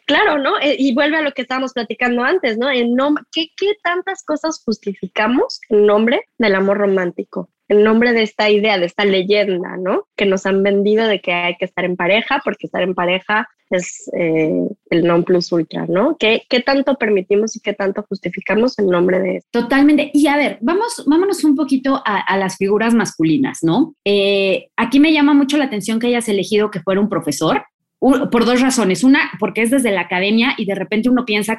Claro, 0.06 0.38
¿no? 0.38 0.58
Eh, 0.60 0.76
y 0.78 0.94
vuelve 0.94 1.16
a 1.16 1.22
lo 1.22 1.32
que 1.32 1.42
estábamos 1.42 1.72
platicando 1.72 2.22
antes, 2.22 2.56
¿no? 2.58 2.70
En 2.70 2.94
nombre, 2.94 3.24
¿qué, 3.32 3.48
¿qué, 3.56 3.72
tantas 3.82 4.22
cosas 4.24 4.62
justificamos 4.64 5.60
en 5.68 5.84
nombre 5.84 6.22
del 6.38 6.54
amor 6.54 6.78
romántico? 6.78 7.50
En 7.68 7.82
nombre 7.82 8.12
de 8.12 8.22
esta 8.22 8.48
idea, 8.48 8.78
de 8.78 8.86
esta 8.86 9.04
leyenda, 9.04 9.76
¿no? 9.76 10.06
Que 10.16 10.24
nos 10.24 10.46
han 10.46 10.62
vendido 10.62 11.08
de 11.08 11.20
que 11.20 11.32
hay 11.32 11.56
que 11.56 11.64
estar 11.64 11.84
en 11.84 11.96
pareja, 11.96 12.40
porque 12.44 12.66
estar 12.66 12.82
en 12.82 12.94
pareja 12.94 13.48
es 13.70 14.08
eh, 14.16 14.68
el 14.90 15.04
non 15.04 15.24
plus 15.24 15.50
ultra, 15.50 15.86
¿no? 15.88 16.16
¿Qué, 16.16 16.42
¿Qué, 16.48 16.60
tanto 16.60 16.94
permitimos 16.94 17.56
y 17.56 17.60
qué 17.60 17.72
tanto 17.72 18.04
justificamos 18.08 18.78
en 18.78 18.86
nombre 18.86 19.18
de 19.18 19.38
esto? 19.38 19.62
Totalmente. 19.62 20.12
Y 20.14 20.28
a 20.28 20.36
ver, 20.36 20.58
vamos, 20.60 21.02
vámonos 21.06 21.42
un 21.42 21.56
poquito 21.56 22.00
a, 22.04 22.20
a 22.20 22.36
las 22.36 22.56
figuras 22.58 22.94
masculinas, 22.94 23.58
¿no? 23.62 23.96
Eh, 24.04 24.68
aquí 24.76 25.00
me 25.00 25.12
llama 25.12 25.34
mucho 25.34 25.56
la 25.56 25.64
atención 25.64 25.98
que 25.98 26.06
hayas 26.06 26.28
elegido 26.28 26.70
que 26.70 26.80
fuera 26.80 27.00
un 27.00 27.08
profesor, 27.08 27.64
por 28.00 28.44
dos 28.44 28.60
razones. 28.60 29.04
Una, 29.04 29.30
porque 29.38 29.62
es 29.62 29.70
desde 29.70 29.92
la 29.92 30.02
academia 30.02 30.54
y 30.56 30.64
de 30.64 30.74
repente 30.74 31.08
uno 31.08 31.24
piensa. 31.24 31.58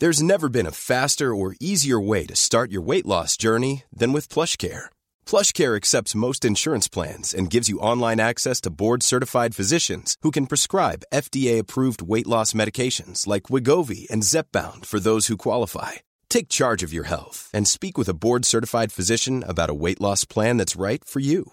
There's 0.00 0.22
never 0.22 0.48
been 0.48 0.66
a 0.66 0.72
faster 0.72 1.34
or 1.34 1.54
easier 1.60 2.00
way 2.00 2.24
to 2.24 2.34
start 2.34 2.72
your 2.72 2.80
weight 2.80 3.04
loss 3.04 3.36
journey 3.36 3.84
than 3.94 4.14
with 4.14 4.30
PlushCare. 4.30 4.88
PlushCare 5.26 5.76
accepts 5.76 6.14
most 6.14 6.42
insurance 6.42 6.88
plans 6.88 7.34
and 7.34 7.50
gives 7.50 7.68
you 7.68 7.78
online 7.80 8.18
access 8.18 8.62
to 8.62 8.70
board-certified 8.70 9.54
physicians 9.54 10.16
who 10.22 10.30
can 10.30 10.46
prescribe 10.46 11.04
FDA-approved 11.12 12.00
weight 12.00 12.26
loss 12.26 12.54
medications 12.54 13.26
like 13.26 13.50
Wigovi 13.50 14.08
and 14.08 14.22
Zepbound 14.22 14.86
for 14.86 15.00
those 15.00 15.26
who 15.26 15.36
qualify. 15.36 16.00
Take 16.30 16.48
charge 16.48 16.82
of 16.82 16.94
your 16.94 17.04
health 17.04 17.50
and 17.52 17.68
speak 17.68 17.98
with 17.98 18.08
a 18.08 18.14
board-certified 18.14 18.92
physician 18.92 19.44
about 19.46 19.68
a 19.68 19.74
weight 19.74 20.00
loss 20.00 20.24
plan 20.24 20.56
that's 20.56 20.80
right 20.80 21.04
for 21.04 21.20
you. 21.20 21.52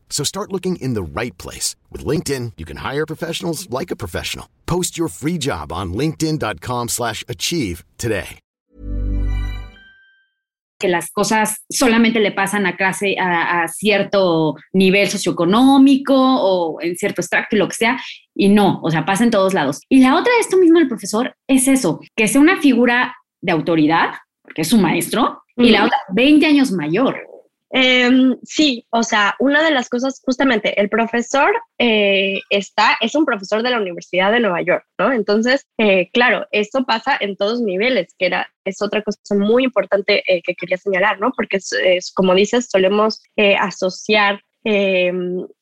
So 0.11 0.23
start 0.23 0.51
looking 0.51 0.75
in 0.75 0.93
the 0.93 1.01
right 1.01 1.35
place. 1.39 1.75
With 1.89 2.05
LinkedIn, 2.05 2.51
you 2.57 2.65
can 2.65 2.77
hire 2.77 3.07
professionals 3.07 3.67
like 3.71 3.89
a 3.89 3.95
professional. 3.95 4.45
Post 4.67 4.99
your 4.99 5.07
free 5.07 5.39
job 5.39 5.71
on 5.71 5.93
linkedin.com 5.93 6.89
slash 6.89 7.23
achieve 7.27 7.83
today. 7.97 8.37
Que 10.79 10.87
las 10.87 11.11
cosas 11.11 11.57
solamente 11.69 12.19
le 12.19 12.31
pasan 12.31 12.65
a 12.65 12.75
clase, 12.75 13.15
a, 13.19 13.61
a, 13.61 13.67
cierto 13.67 14.55
nivel 14.73 15.07
socioeconómico 15.09 16.15
o 16.15 16.81
en 16.81 16.95
cierto 16.95 17.21
extracto 17.21 17.55
y 17.55 17.59
lo 17.59 17.67
que 17.67 17.75
sea, 17.75 18.01
y 18.33 18.49
no, 18.49 18.79
o 18.81 18.89
sea, 18.89 19.05
pasa 19.05 19.23
en 19.23 19.29
todos 19.29 19.53
lados. 19.53 19.81
Y 19.89 20.01
la 20.01 20.15
otra 20.15 20.33
de 20.33 20.39
esto 20.39 20.57
mismo 20.57 20.79
del 20.79 20.87
profesor 20.87 21.35
es 21.47 21.67
eso, 21.67 21.99
que 22.15 22.27
sea 22.27 22.41
una 22.41 22.59
figura 22.59 23.15
de 23.41 23.51
autoridad, 23.51 24.15
porque 24.41 24.63
es 24.63 24.69
su 24.69 24.79
maestro, 24.79 25.43
y 25.55 25.69
la 25.69 25.85
otra 25.85 25.97
20 26.13 26.47
años 26.47 26.71
mayor. 26.71 27.30
Eh, 27.73 28.09
sí, 28.43 28.85
o 28.89 29.01
sea, 29.03 29.35
una 29.39 29.63
de 29.63 29.71
las 29.71 29.87
cosas, 29.87 30.21
justamente, 30.25 30.79
el 30.79 30.89
profesor 30.89 31.51
eh, 31.77 32.39
está, 32.49 32.97
es 32.99 33.15
un 33.15 33.25
profesor 33.25 33.63
de 33.63 33.69
la 33.69 33.79
Universidad 33.79 34.31
de 34.31 34.41
Nueva 34.41 34.61
York, 34.61 34.85
¿no? 34.97 35.13
Entonces, 35.13 35.65
eh, 35.77 36.09
claro, 36.11 36.47
esto 36.51 36.83
pasa 36.85 37.17
en 37.19 37.37
todos 37.37 37.61
niveles, 37.61 38.13
que 38.17 38.25
era, 38.25 38.51
es 38.65 38.81
otra 38.81 39.01
cosa 39.01 39.35
muy 39.35 39.63
importante 39.63 40.23
eh, 40.27 40.41
que 40.43 40.55
quería 40.55 40.77
señalar, 40.77 41.19
¿no? 41.19 41.31
Porque 41.35 41.57
es, 41.57 41.71
es 41.71 42.11
como 42.11 42.35
dices, 42.35 42.67
solemos 42.69 43.21
eh, 43.37 43.55
asociar 43.55 44.41
eh, 44.63 45.11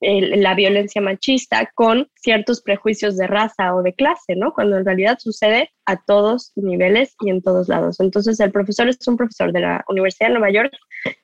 el, 0.01 0.41
la 0.41 0.55
violencia 0.55 1.01
machista 1.01 1.71
con 1.73 2.09
ciertos 2.15 2.61
prejuicios 2.61 3.15
de 3.17 3.27
raza 3.27 3.73
o 3.75 3.81
de 3.81 3.93
clase, 3.93 4.35
¿no? 4.35 4.53
Cuando 4.53 4.77
en 4.77 4.85
realidad 4.85 5.17
sucede 5.19 5.71
a 5.85 6.03
todos 6.03 6.51
niveles 6.55 7.15
y 7.21 7.29
en 7.29 7.41
todos 7.41 7.69
lados. 7.69 7.99
Entonces, 7.99 8.39
el 8.39 8.51
profesor 8.51 8.89
es 8.89 9.07
un 9.07 9.17
profesor 9.17 9.53
de 9.53 9.61
la 9.61 9.85
Universidad 9.87 10.27
de 10.27 10.33
Nueva 10.33 10.51
York 10.51 10.73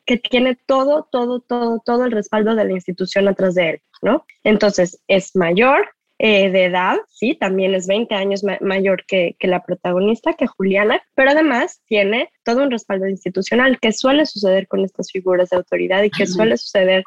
que 0.06 0.18
tiene 0.18 0.58
todo, 0.66 1.08
todo, 1.12 1.42
todo, 1.42 1.82
todo 1.86 2.06
el 2.06 2.12
respaldo 2.12 2.56
de 2.56 2.64
la 2.64 2.72
institución 2.72 3.28
atrás 3.28 3.56
de 3.56 3.70
él, 3.72 3.82
¿no? 4.02 4.26
Entonces, 4.44 5.02
es 5.08 5.36
mayor, 5.36 5.90
eh, 6.18 6.50
de 6.50 6.66
edad, 6.66 6.96
sí, 7.10 7.36
también 7.36 7.76
es 7.76 7.88
20 7.88 8.16
años 8.16 8.42
ma 8.42 8.58
mayor 8.62 9.04
que, 9.06 9.36
que, 9.38 9.48
la 9.48 9.64
protagonista, 9.66 10.34
que 10.34 10.48
Juliana, 10.48 11.04
pero 11.14 11.32
además 11.32 11.82
tiene 11.88 12.30
todo 12.46 12.64
un 12.64 12.72
respaldo 12.72 13.06
institucional 13.10 13.80
que 13.82 13.92
suele 13.92 14.26
suceder 14.26 14.70
con 14.70 14.86
estas 14.86 15.12
figuras 15.12 15.50
de 15.50 15.58
autoridad 15.58 16.04
y 16.04 16.10
que 16.10 16.24
Ajá. 16.24 16.32
suele 16.32 16.56
suceder 16.56 17.04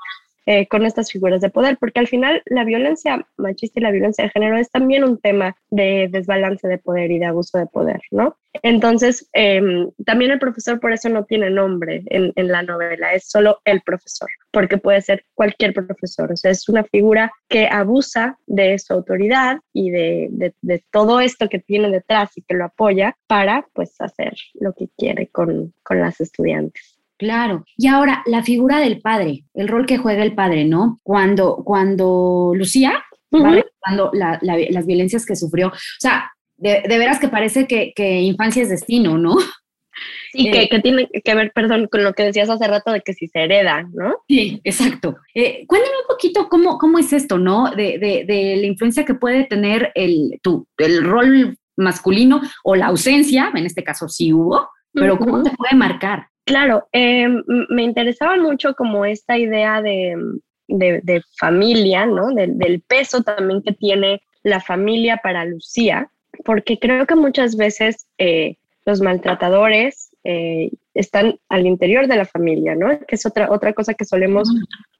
eh, 0.50 0.66
con 0.66 0.86
estas 0.86 1.12
figuras 1.12 1.42
de 1.42 1.50
poder, 1.50 1.76
porque 1.76 2.00
al 2.00 2.06
final 2.06 2.42
la 2.46 2.64
violencia 2.64 3.26
machista 3.36 3.80
y 3.80 3.82
la 3.82 3.90
violencia 3.90 4.24
de 4.24 4.30
género 4.30 4.56
es 4.56 4.70
también 4.70 5.04
un 5.04 5.18
tema 5.18 5.54
de 5.68 6.08
desbalance 6.10 6.66
de 6.66 6.78
poder 6.78 7.10
y 7.10 7.18
de 7.18 7.26
abuso 7.26 7.58
de 7.58 7.66
poder, 7.66 8.00
¿no? 8.10 8.34
Entonces, 8.62 9.28
eh, 9.34 9.60
también 10.06 10.30
el 10.30 10.38
profesor 10.38 10.80
por 10.80 10.94
eso 10.94 11.10
no 11.10 11.26
tiene 11.26 11.50
nombre 11.50 12.02
en, 12.06 12.32
la 12.48 12.62
novela, 12.62 13.12
es 13.12 13.28
solo 13.28 13.60
el 13.66 13.82
profesor, 13.82 14.30
porque 14.50 14.78
puede 14.78 15.02
ser 15.02 15.22
cualquier 15.34 15.74
profesor, 15.74 16.32
o 16.32 16.36
sea, 16.38 16.50
es 16.50 16.66
una 16.66 16.82
figura 16.84 17.30
que 17.46 17.66
abusa 17.66 18.38
de 18.46 18.78
su 18.78 18.94
autoridad 18.94 19.58
y 19.74 19.90
de, 19.90 20.54
todo 20.90 21.20
esto 21.20 21.50
que 21.50 21.58
tiene 21.58 21.90
detrás 21.90 22.30
y 22.38 22.40
que 22.40 22.54
lo 22.54 22.64
apoya 22.64 23.18
para, 23.26 23.68
pues, 23.74 24.00
hacer 24.00 24.32
lo 24.54 24.72
que 24.72 24.88
quiere 24.96 25.26
con 25.26 25.74
las 25.90 26.22
estudiantes. 26.22 26.97
Claro. 27.18 27.64
Y 27.76 27.88
ahora, 27.88 28.22
la 28.26 28.42
figura 28.42 28.78
del 28.78 29.00
padre, 29.00 29.44
el 29.54 29.68
rol 29.68 29.86
que 29.86 29.98
juega 29.98 30.22
el 30.22 30.34
padre, 30.34 30.64
¿no? 30.64 31.00
Cuando, 31.02 31.56
cuando 31.64 32.52
Lucía 32.54 33.04
uh 33.30 33.38
-huh. 33.38 33.42
va 33.44 33.50
recordando 33.50 34.10
la, 34.12 34.38
la, 34.40 34.56
las 34.70 34.86
violencias 34.86 35.26
que 35.26 35.36
sufrió. 35.36 35.68
O 35.68 35.72
sea, 35.98 36.30
de, 36.56 36.82
de 36.88 36.98
veras 36.98 37.18
que 37.18 37.28
parece 37.28 37.66
que, 37.66 37.92
que, 37.94 38.20
infancia 38.20 38.62
es 38.62 38.68
destino, 38.68 39.18
¿no? 39.18 39.36
Sí, 40.30 40.46
eh, 40.46 40.52
que, 40.52 40.68
que, 40.68 40.80
tiene 40.80 41.08
que 41.08 41.34
ver, 41.34 41.50
perdón, 41.52 41.88
con 41.90 42.04
lo 42.04 42.12
que 42.12 42.22
decías 42.22 42.50
hace 42.50 42.68
rato 42.68 42.92
de 42.92 43.00
que 43.00 43.14
si 43.14 43.26
se 43.28 43.40
hereda, 43.40 43.82
¿no? 43.94 44.14
Sí, 44.28 44.60
exacto. 44.62 45.16
Eh, 45.34 45.64
cuéntame 45.66 45.96
un 46.02 46.06
poquito 46.06 46.48
cómo, 46.48 46.78
cómo 46.78 46.98
es 46.98 47.12
esto, 47.12 47.38
¿no? 47.38 47.70
De, 47.70 47.98
de, 47.98 48.24
de 48.24 48.56
la 48.58 48.66
influencia 48.66 49.04
que 49.04 49.14
puede 49.14 49.44
tener 49.44 49.90
el, 49.94 50.38
tu, 50.42 50.68
el 50.76 51.02
rol 51.02 51.56
masculino 51.76 52.42
o 52.62 52.76
la 52.76 52.86
ausencia, 52.86 53.50
en 53.54 53.64
este 53.64 53.82
caso 53.82 54.08
sí 54.08 54.32
hubo, 54.32 54.68
pero 54.92 55.18
cómo 55.18 55.42
se 55.42 55.50
puede 55.56 55.74
marcar. 55.74 56.28
Claro, 56.48 56.88
eh, 56.92 57.28
me 57.68 57.82
interesaba 57.82 58.38
mucho 58.38 58.72
como 58.74 59.04
esta 59.04 59.36
idea 59.36 59.82
de, 59.82 60.16
de, 60.66 61.00
de 61.02 61.22
familia, 61.38 62.06
¿no? 62.06 62.32
De, 62.32 62.46
del 62.46 62.80
peso 62.80 63.22
también 63.22 63.62
que 63.62 63.72
tiene 63.72 64.22
la 64.42 64.58
familia 64.58 65.18
para 65.22 65.44
Lucía, 65.44 66.10
porque 66.46 66.78
creo 66.78 67.06
que 67.06 67.16
muchas 67.16 67.54
veces 67.54 68.06
eh, 68.16 68.56
los 68.86 69.02
maltratadores 69.02 70.08
eh, 70.24 70.70
están 70.94 71.38
al 71.50 71.66
interior 71.66 72.08
de 72.08 72.16
la 72.16 72.24
familia, 72.24 72.74
¿no? 72.74 72.98
Que 73.06 73.16
es 73.16 73.26
otra, 73.26 73.52
otra 73.52 73.74
cosa 73.74 73.92
que 73.92 74.06
solemos 74.06 74.48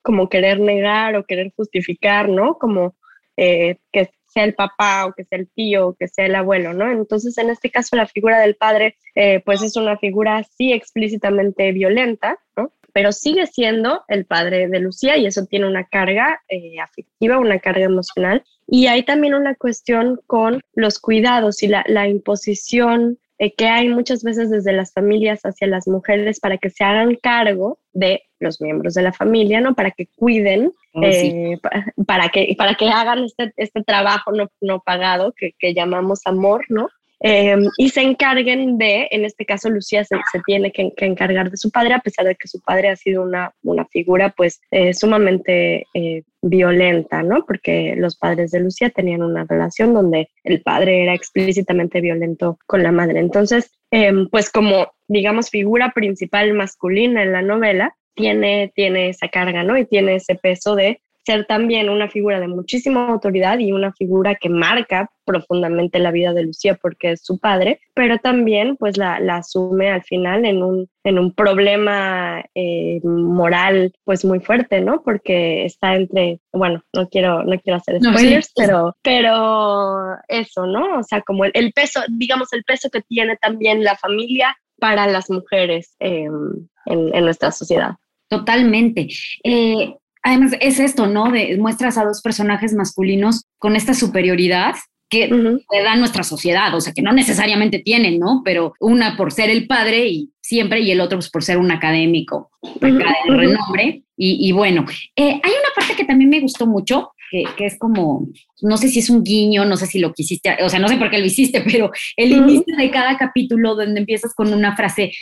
como 0.02 0.28
querer 0.28 0.60
negar 0.60 1.16
o 1.16 1.24
querer 1.24 1.50
justificar, 1.56 2.28
¿no? 2.28 2.58
Como 2.58 2.94
eh, 3.38 3.78
que 3.90 4.10
sea 4.28 4.44
el 4.44 4.54
papá 4.54 5.06
o 5.06 5.12
que 5.12 5.24
sea 5.24 5.38
el 5.38 5.48
tío 5.48 5.88
o 5.88 5.94
que 5.94 6.08
sea 6.08 6.26
el 6.26 6.34
abuelo, 6.34 6.74
¿no? 6.74 6.90
Entonces, 6.90 7.36
en 7.38 7.50
este 7.50 7.70
caso, 7.70 7.96
la 7.96 8.06
figura 8.06 8.38
del 8.40 8.56
padre, 8.56 8.96
eh, 9.14 9.40
pues 9.44 9.62
es 9.62 9.76
una 9.76 9.96
figura 9.98 10.44
sí 10.56 10.72
explícitamente 10.72 11.72
violenta, 11.72 12.38
¿no? 12.56 12.72
Pero 12.92 13.12
sigue 13.12 13.46
siendo 13.46 14.02
el 14.08 14.24
padre 14.24 14.68
de 14.68 14.80
Lucía 14.80 15.16
y 15.16 15.26
eso 15.26 15.46
tiene 15.46 15.66
una 15.66 15.84
carga 15.84 16.40
eh, 16.48 16.80
afectiva, 16.80 17.38
una 17.38 17.58
carga 17.58 17.84
emocional. 17.84 18.42
Y 18.66 18.86
hay 18.86 19.02
también 19.02 19.34
una 19.34 19.54
cuestión 19.54 20.20
con 20.26 20.60
los 20.74 20.98
cuidados 20.98 21.62
y 21.62 21.68
la, 21.68 21.84
la 21.86 22.08
imposición 22.08 23.18
eh, 23.38 23.54
que 23.54 23.66
hay 23.66 23.88
muchas 23.88 24.24
veces 24.24 24.50
desde 24.50 24.72
las 24.72 24.92
familias 24.92 25.42
hacia 25.42 25.68
las 25.68 25.86
mujeres 25.86 26.40
para 26.40 26.58
que 26.58 26.70
se 26.70 26.82
hagan 26.82 27.14
cargo 27.16 27.78
de 27.92 28.22
los 28.40 28.60
miembros 28.60 28.94
de 28.94 29.02
la 29.02 29.12
familia, 29.12 29.60
¿no? 29.60 29.74
Para 29.74 29.92
que 29.92 30.08
cuiden, 30.16 30.72
oh, 30.94 31.02
sí. 31.04 31.28
eh, 31.28 31.58
para, 31.62 31.92
para, 32.06 32.28
que, 32.30 32.54
para 32.58 32.74
que 32.74 32.88
hagan 32.88 33.24
este, 33.24 33.52
este 33.56 33.82
trabajo 33.84 34.32
no, 34.32 34.50
no 34.60 34.80
pagado 34.80 35.32
que, 35.36 35.52
que, 35.58 35.72
llamamos 35.72 36.20
amor, 36.24 36.64
¿no? 36.68 36.88
Em, 37.20 37.64
y 37.76 37.88
se 37.88 38.02
encarguen 38.02 38.78
de, 38.78 39.08
en 39.10 39.24
este 39.24 39.44
caso 39.44 39.68
Lucía 39.68 40.04
se, 40.04 40.16
tiene 40.46 40.70
que, 40.70 40.92
encargar 40.98 41.50
de 41.50 41.56
su 41.56 41.70
padre, 41.70 41.94
a 41.94 42.00
pesar 42.00 42.26
de 42.26 42.36
que 42.36 42.46
su 42.46 42.60
padre 42.60 42.90
ha 42.90 42.96
sido 42.96 43.22
una, 43.22 43.52
una 43.62 43.84
figura 43.86 44.32
pues 44.36 44.60
eh, 44.70 44.94
sumamente 44.94 45.84
eh, 45.94 46.22
violenta, 46.42 47.22
¿no? 47.22 47.44
Porque 47.44 47.94
los 47.96 48.16
padres 48.16 48.52
de 48.52 48.60
Lucía 48.60 48.90
tenían 48.90 49.22
una 49.22 49.44
relación 49.48 49.94
donde 49.94 50.28
el 50.44 50.62
padre 50.62 51.02
era 51.02 51.14
explícitamente 51.14 52.00
violento 52.00 52.58
con 52.66 52.84
la 52.84 52.92
madre. 52.92 53.18
Entonces, 53.18 53.72
em, 53.90 54.28
pues 54.28 54.50
como, 54.50 54.92
digamos, 55.08 55.50
figura 55.50 55.90
principal 55.92 56.52
masculina 56.54 57.22
en 57.22 57.32
la 57.32 57.42
novela, 57.42 57.96
tiene, 58.14 58.72
tiene 58.74 59.08
esa 59.08 59.28
carga, 59.28 59.64
¿no? 59.64 59.76
Y 59.76 59.86
tiene 59.86 60.16
ese 60.16 60.34
peso 60.36 60.76
de 60.76 61.00
ser 61.28 61.44
también 61.44 61.90
una 61.90 62.08
figura 62.08 62.40
de 62.40 62.48
muchísima 62.48 63.06
autoridad 63.06 63.58
y 63.58 63.72
una 63.72 63.92
figura 63.92 64.34
que 64.34 64.48
marca 64.48 65.10
profundamente 65.26 65.98
la 65.98 66.10
vida 66.10 66.32
de 66.32 66.44
Lucía 66.44 66.78
porque 66.80 67.12
es 67.12 67.22
su 67.22 67.38
padre, 67.38 67.82
pero 67.92 68.16
también 68.16 68.78
pues 68.78 68.96
la, 68.96 69.16
asume 69.36 69.90
al 69.90 70.02
final 70.02 70.46
en 70.46 70.62
un, 70.62 70.88
en 71.04 71.18
un 71.18 71.34
problema 71.34 72.42
eh, 72.54 73.00
moral 73.04 73.92
pues 74.04 74.24
muy 74.24 74.40
fuerte, 74.40 74.80
¿no? 74.80 75.02
Porque 75.02 75.66
está 75.66 75.96
entre, 75.96 76.40
bueno, 76.50 76.82
no 76.94 77.10
quiero, 77.10 77.44
no 77.44 77.60
quiero 77.60 77.76
hacer 77.76 78.00
spoilers, 78.02 78.50
pero, 78.56 78.96
pero 79.02 80.16
eso, 80.28 80.64
¿no? 80.66 81.00
O 81.00 81.02
sea, 81.02 81.20
como 81.20 81.44
el, 81.44 81.72
peso, 81.74 82.00
digamos, 82.08 82.50
el 82.54 82.64
peso 82.64 82.88
que 82.88 83.02
tiene 83.02 83.36
también 83.36 83.84
la 83.84 83.96
familia 83.96 84.56
para 84.78 85.06
las 85.06 85.28
mujeres 85.28 85.94
em, 85.98 86.66
en, 86.86 87.22
nuestra 87.22 87.52
sociedad. 87.52 87.96
Totalmente. 88.28 89.08
Eh, 89.44 89.94
además 90.28 90.52
es 90.60 90.78
esto, 90.78 91.06
¿no? 91.06 91.30
De, 91.30 91.56
muestras 91.58 91.96
a 91.98 92.04
dos 92.04 92.20
personajes 92.22 92.74
masculinos 92.74 93.44
con 93.58 93.76
esta 93.76 93.94
superioridad 93.94 94.74
que 95.10 95.26
le 95.26 95.82
da 95.82 95.96
nuestra 95.96 96.22
sociedad, 96.22 96.74
o 96.74 96.82
sea, 96.82 96.92
que 96.92 97.00
no 97.00 97.12
necesariamente 97.12 97.78
tienen, 97.78 98.18
¿no? 98.18 98.42
Pero 98.44 98.74
una 98.78 99.16
por 99.16 99.32
ser 99.32 99.48
el 99.48 99.66
padre 99.66 100.06
y 100.06 100.30
siempre, 100.42 100.80
y 100.80 100.90
el 100.90 101.00
otro 101.00 101.16
pues, 101.16 101.30
por 101.30 101.42
ser 101.42 101.56
un 101.56 101.70
académico 101.70 102.50
de 102.78 102.90
renombre. 103.26 104.02
Y, 104.20 104.50
bueno, 104.50 104.84
eh, 105.14 105.40
hay 105.42 105.50
una 105.50 105.74
parte 105.76 105.94
que 105.96 106.04
también 106.04 106.28
me 106.28 106.40
gustó 106.40 106.66
mucho, 106.66 107.12
que, 107.30 107.44
es 107.64 107.78
como, 107.78 108.28
no 108.62 108.76
sé 108.76 108.88
si 108.88 108.98
es 108.98 109.08
un 109.08 109.22
guiño, 109.22 109.64
no 109.64 109.76
sé 109.76 109.86
si 109.86 110.00
lo 110.00 110.12
quisiste, 110.12 110.56
o 110.60 110.68
sea, 110.68 110.80
no 110.80 110.88
sé 110.88 110.96
por 110.96 111.08
qué 111.08 111.18
lo 111.18 111.24
hiciste, 111.24 111.62
pero 111.62 111.90
el 112.16 112.32
inicio 112.32 112.76
de 112.76 112.90
cada 112.90 113.16
capítulo 113.16 113.76
donde 113.76 114.00
empiezas 114.00 114.34
con 114.34 114.52
una 114.52 114.76
frase 114.76 115.12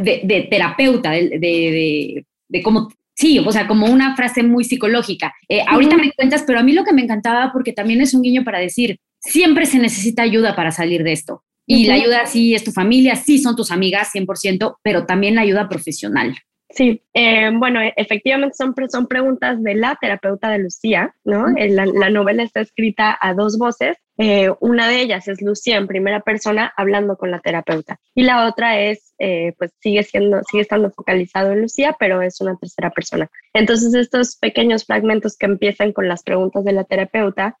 de, 0.00 0.48
terapeuta, 0.50 1.12
de, 1.12 1.38
de, 1.38 2.26
de, 2.48 2.62
cómo 2.62 2.88
Sí, 3.20 3.38
o 3.38 3.52
sea, 3.52 3.66
como 3.66 3.84
una 3.84 4.16
frase 4.16 4.42
muy 4.42 4.64
psicológica. 4.64 5.34
Eh, 5.46 5.62
ahorita 5.68 5.98
me 5.98 6.10
cuentas, 6.12 6.42
pero 6.46 6.58
a 6.58 6.62
mí 6.62 6.72
lo 6.72 6.84
que 6.84 6.94
me 6.94 7.02
encantaba, 7.02 7.52
porque 7.52 7.74
también 7.74 8.00
es 8.00 8.14
un 8.14 8.22
guiño 8.22 8.44
para 8.44 8.60
decir, 8.60 8.98
siempre 9.18 9.66
se 9.66 9.78
necesita 9.78 10.22
ayuda 10.22 10.56
para 10.56 10.70
salir 10.70 11.04
de 11.04 11.12
esto. 11.12 11.44
Y 11.66 11.84
la 11.84 11.94
ayuda 11.94 12.24
sí 12.24 12.54
es 12.54 12.64
tu 12.64 12.72
familia, 12.72 13.16
sí 13.16 13.38
son 13.38 13.56
tus 13.56 13.70
amigas, 13.70 14.10
100%, 14.14 14.78
pero 14.82 15.04
también 15.04 15.34
la 15.34 15.42
ayuda 15.42 15.68
profesional. 15.68 16.34
Sí, 16.70 17.02
eh, 17.12 17.50
bueno, 17.52 17.80
efectivamente 17.94 18.56
son, 18.56 18.74
son 18.90 19.06
preguntas 19.06 19.62
de 19.62 19.74
la 19.74 19.98
terapeuta 20.00 20.48
de 20.50 20.60
Lucía, 20.60 21.14
¿no? 21.22 21.46
La, 21.48 21.84
la, 21.84 22.08
novela 22.08 22.42
está 22.42 22.60
escrita 22.60 23.18
a 23.20 23.34
dos 23.34 23.58
voces. 23.58 23.98
Eh, 24.22 24.50
una 24.60 24.86
de 24.86 25.00
ellas 25.00 25.28
es 25.28 25.40
Lucía 25.40 25.78
en 25.78 25.86
primera 25.86 26.20
persona 26.20 26.70
hablando 26.76 27.16
con 27.16 27.30
la 27.30 27.40
terapeuta 27.40 27.98
y 28.14 28.24
la 28.24 28.46
otra 28.46 28.78
es, 28.78 29.14
eh, 29.18 29.54
pues 29.56 29.72
sigue 29.80 30.02
siendo, 30.02 30.42
sigue 30.42 30.60
estando 30.60 30.90
focalizado 30.90 31.52
en 31.52 31.62
Lucía, 31.62 31.96
pero 31.98 32.20
es 32.20 32.38
una 32.42 32.54
tercera 32.58 32.90
persona. 32.90 33.30
Entonces 33.54 33.94
estos 33.94 34.36
pequeños 34.36 34.84
fragmentos 34.84 35.38
que 35.38 35.46
empiezan 35.46 35.94
con 35.94 36.06
las 36.06 36.22
preguntas 36.22 36.64
de 36.64 36.72
la 36.72 36.84
terapeuta, 36.84 37.56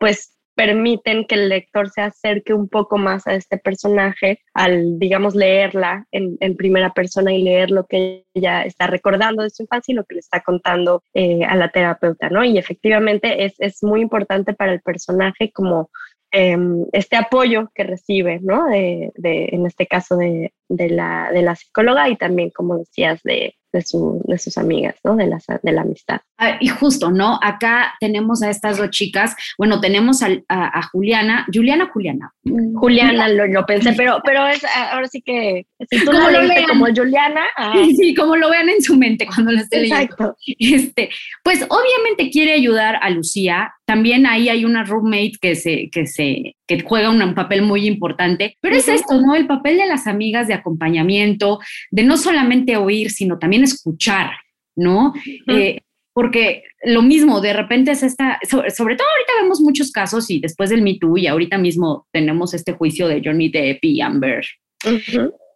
pues 0.00 0.39
permiten 0.60 1.24
que 1.24 1.36
el 1.36 1.48
lector 1.48 1.88
se 1.88 2.02
acerque 2.02 2.52
un 2.52 2.68
poco 2.68 2.98
más 2.98 3.26
a 3.26 3.32
este 3.32 3.56
personaje 3.56 4.40
al, 4.52 4.98
digamos, 4.98 5.34
leerla 5.34 6.06
en, 6.12 6.36
primera 6.56 6.92
persona 6.92 7.32
y 7.32 7.42
leer 7.42 7.70
lo 7.70 7.86
que 7.86 8.26
ella 8.34 8.64
está 8.64 8.86
recordando 8.86 9.42
de 9.42 9.48
su 9.48 9.62
infancia 9.62 9.92
y 9.92 9.94
lo 9.94 10.04
que 10.04 10.16
le 10.16 10.20
está 10.20 10.42
contando 10.42 11.02
eh, 11.14 11.44
a 11.44 11.56
la 11.56 11.70
terapeuta, 11.70 12.28
¿no? 12.28 12.44
Y 12.44 12.58
efectivamente 12.58 13.46
es, 13.46 13.54
es 13.58 13.82
muy 13.82 14.02
importante 14.02 14.52
para 14.52 14.74
el 14.74 14.82
personaje 14.82 15.50
como 15.50 15.88
em, 16.30 16.84
este 16.92 17.16
apoyo 17.16 17.70
que 17.74 17.84
recibe, 17.84 18.38
¿no? 18.42 18.66
De, 18.66 19.10
en 19.24 19.64
este 19.64 19.86
caso 19.86 20.18
de, 20.18 20.52
de, 20.68 20.90
la, 20.90 21.30
de 21.32 21.40
la 21.40 21.56
psicóloga 21.56 22.06
y 22.10 22.16
también, 22.16 22.50
como 22.50 22.76
decías, 22.76 23.22
de, 23.22 23.54
de, 23.72 23.82
su, 23.82 24.22
de 24.26 24.38
sus 24.38 24.58
amigas, 24.58 24.96
¿no? 25.04 25.16
De 25.16 25.26
la, 25.26 25.38
de 25.62 25.72
la 25.72 25.82
amistad. 25.82 26.20
Ah, 26.38 26.56
y 26.60 26.68
justo, 26.68 27.10
¿no? 27.10 27.38
Acá 27.42 27.94
tenemos 28.00 28.42
a 28.42 28.50
estas 28.50 28.78
dos 28.78 28.90
chicas, 28.90 29.34
bueno, 29.58 29.80
tenemos 29.80 30.22
a, 30.22 30.28
a, 30.48 30.82
Juliana, 30.90 31.46
Juliana 31.52 31.90
Juliana. 31.92 32.32
Mm, 32.44 32.74
Juliana 32.76 33.28
lo, 33.28 33.46
lo, 33.46 33.66
pensé, 33.66 33.92
pero, 33.92 34.20
pero 34.24 34.46
es 34.46 34.62
ahora 34.92 35.06
sí 35.08 35.22
que, 35.22 35.66
si 35.90 36.04
tú 36.04 36.12
lo 36.12 36.42
lees 36.42 36.66
como 36.68 36.86
Juliana. 36.86 37.42
Ah. 37.56 37.74
Sí, 37.96 38.14
como 38.14 38.36
lo 38.36 38.50
vean 38.50 38.68
en 38.68 38.82
su 38.82 38.96
mente 38.96 39.26
cuando 39.26 39.52
la 39.52 39.62
esté 39.62 39.82
Exacto. 39.82 40.36
Este, 40.58 41.10
pues 41.42 41.64
obviamente 41.68 42.30
quiere 42.30 42.52
ayudar 42.52 42.98
a 43.00 43.10
Lucía, 43.10 43.72
también 43.90 44.24
ahí 44.24 44.48
hay 44.48 44.64
una 44.64 44.84
roommate 44.84 45.32
que 45.40 45.56
se, 45.56 45.90
que 45.90 46.06
se, 46.06 46.54
que 46.68 46.80
juega 46.82 47.10
un, 47.10 47.34
papel 47.34 47.62
muy 47.62 47.88
importante, 47.88 48.56
pero 48.60 48.76
es 48.76 48.86
esto, 48.86 49.20
¿no? 49.20 49.34
El 49.34 49.48
papel 49.48 49.78
de 49.78 49.86
las 49.86 50.06
amigas 50.06 50.46
de 50.46 50.54
acompañamiento, 50.54 51.58
de 51.90 52.04
no 52.04 52.16
solamente 52.16 52.76
oír, 52.76 53.10
sino 53.10 53.40
también 53.40 53.64
escuchar, 53.64 54.30
¿no? 54.76 55.12
Eh, 55.48 55.80
porque 56.12 56.62
lo 56.84 57.02
mismo, 57.02 57.40
de 57.40 57.52
repente 57.52 57.90
es 57.90 58.04
esta, 58.04 58.38
sobre, 58.48 58.94
todo 58.94 59.08
ahorita 59.08 59.42
vemos 59.42 59.60
muchos 59.60 59.90
casos 59.90 60.30
y 60.30 60.38
después 60.38 60.70
del 60.70 60.82
Me 60.82 60.96
Too 60.96 61.16
y 61.16 61.26
ahorita 61.26 61.58
mismo 61.58 62.06
tenemos 62.12 62.54
este 62.54 62.74
juicio 62.74 63.08
de 63.08 63.20
Johnny 63.24 63.48
Depp 63.48 63.80
y 63.82 64.00
Amber, 64.02 64.46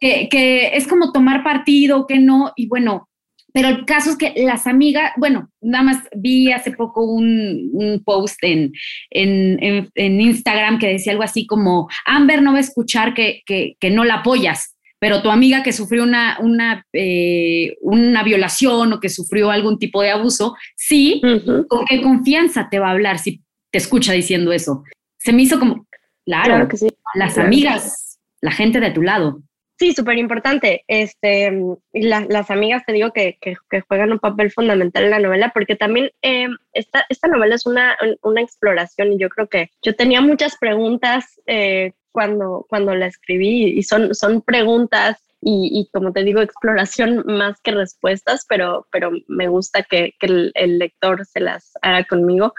que, 0.01 0.27
que, 0.29 0.75
es 0.75 0.89
como 0.89 1.13
tomar 1.13 1.41
partido, 1.41 2.05
que 2.05 2.19
no, 2.19 2.51
y 2.57 2.67
bueno, 2.67 3.07
pero 3.55 3.69
el 3.69 3.85
caso 3.85 4.09
es 4.09 4.17
que 4.17 4.33
las 4.35 4.67
amigas, 4.67 5.13
bueno, 5.15 5.49
nada 5.61 5.81
más 5.85 6.03
vi 6.13 6.51
hace 6.51 6.71
poco 6.71 7.05
un, 7.05 8.03
post 8.03 8.37
en, 8.41 8.73
en, 9.09 9.89
en, 9.95 10.21
Instagram 10.21 10.77
que 10.77 10.87
decía 10.87 11.13
algo 11.13 11.23
así 11.23 11.47
como, 11.47 11.87
Amber 12.03 12.41
no 12.41 12.51
va 12.51 12.57
a 12.57 12.61
escuchar 12.61 13.13
que, 13.13 13.43
que, 13.45 13.77
que 13.79 13.91
no 13.91 14.03
la 14.03 14.15
apoyas, 14.15 14.75
pero 14.99 15.21
tu 15.21 15.31
amiga 15.31 15.63
que 15.63 15.71
sufrió 15.71 16.03
una, 16.03 16.37
una, 16.41 16.85
eh, 16.91 17.77
una 17.79 18.23
violación 18.23 18.91
o 18.91 18.99
que 18.99 19.07
sufrió 19.07 19.49
algún 19.51 19.79
tipo 19.79 20.01
de 20.01 20.11
abuso, 20.11 20.57
sí, 20.75 21.21
¿con 21.69 21.85
qué 21.85 22.01
confianza 22.01 22.67
te 22.69 22.79
va 22.79 22.89
a 22.89 22.91
hablar 22.91 23.19
si 23.19 23.41
te 23.71 23.77
escucha 23.77 24.11
diciendo 24.11 24.51
eso? 24.51 24.83
Se 25.17 25.31
me 25.31 25.43
hizo 25.43 25.59
como, 25.59 25.87
claro, 26.25 26.67
que 26.67 26.75
sí. 26.75 26.89
las 27.13 27.37
amigas, 27.37 28.19
la 28.41 28.51
gente 28.51 28.81
de 28.81 28.91
tu 28.91 29.01
lado. 29.01 29.43
Sí, 29.77 29.93
súper 29.93 30.17
importante. 30.17 30.85
Este, 30.87 31.51
las 31.91 32.49
amigas 32.49 32.85
te 32.85 32.93
digo 32.93 33.11
que, 33.11 33.37
que, 33.41 33.81
juegan 33.81 34.13
un 34.13 34.19
papel 34.19 34.49
fundamental 34.49 35.03
en 35.03 35.09
la 35.09 35.19
novela 35.19 35.51
porque 35.53 35.75
también 35.75 36.11
eh, 36.21 36.47
esta, 36.71 37.05
esta, 37.09 37.27
novela 37.27 37.55
es 37.55 37.65
una, 37.65 37.97
una, 38.23 38.41
exploración 38.41 39.11
y 39.11 39.19
yo 39.19 39.27
creo 39.27 39.47
que 39.47 39.71
yo 39.81 39.93
tenía 39.93 40.21
muchas 40.21 40.55
preguntas 40.57 41.41
eh, 41.45 41.91
cuando, 42.13 42.65
cuando 42.69 42.95
la 42.95 43.07
escribí 43.07 43.65
y 43.77 43.83
son, 43.83 44.15
son 44.15 44.41
preguntas 44.41 45.21
y, 45.41 45.69
y, 45.73 45.89
como 45.91 46.13
te 46.13 46.23
digo, 46.23 46.39
exploración 46.39 47.23
más 47.25 47.59
que 47.59 47.71
respuestas, 47.71 48.45
pero, 48.47 48.87
pero 48.91 49.11
me 49.27 49.49
gusta 49.49 49.83
que, 49.83 50.13
que 50.19 50.27
el, 50.27 50.51
el, 50.55 50.79
lector 50.79 51.25
se 51.25 51.41
las 51.41 51.73
haga 51.81 52.05
conmigo. 52.05 52.53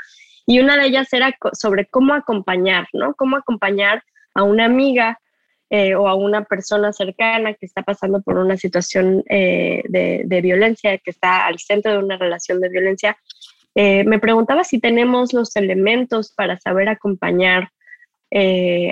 Y 0.47 0.61
una 0.61 0.77
de 0.77 0.87
ellas 0.87 1.11
era 1.13 1.35
sobre 1.55 1.87
cómo 1.87 2.13
acompañar, 2.13 2.87
¿no? 2.93 3.15
Cómo 3.15 3.37
acompañar 3.37 4.05
a 4.35 4.43
una 4.43 4.67
amiga 4.67 5.19
eh, 5.69 5.97
o 5.97 6.07
a 6.07 6.15
una 6.15 6.45
persona 6.45 6.93
cercana 6.93 7.55
que 7.55 7.67
está 7.67 7.83
pasando 7.83 8.23
por 8.23 8.39
una 8.39 8.57
situación 8.57 9.25
eh, 9.29 9.83
de, 9.89 10.41
violencia, 10.41 10.97
que 10.99 11.11
está 11.11 11.45
al 11.45 11.59
centro 11.59 11.91
de 11.91 11.99
una 11.99 12.17
relación 12.17 12.61
de 12.61 12.69
violencia, 12.69 13.19
eh, 13.75 14.05
me 14.05 14.21
preguntaba 14.21 14.63
si 14.63 14.79
tenemos 14.79 15.33
los 15.33 15.57
elementos 15.57 16.33
para 16.33 16.57
saber 16.61 16.89
acompañar 16.89 17.71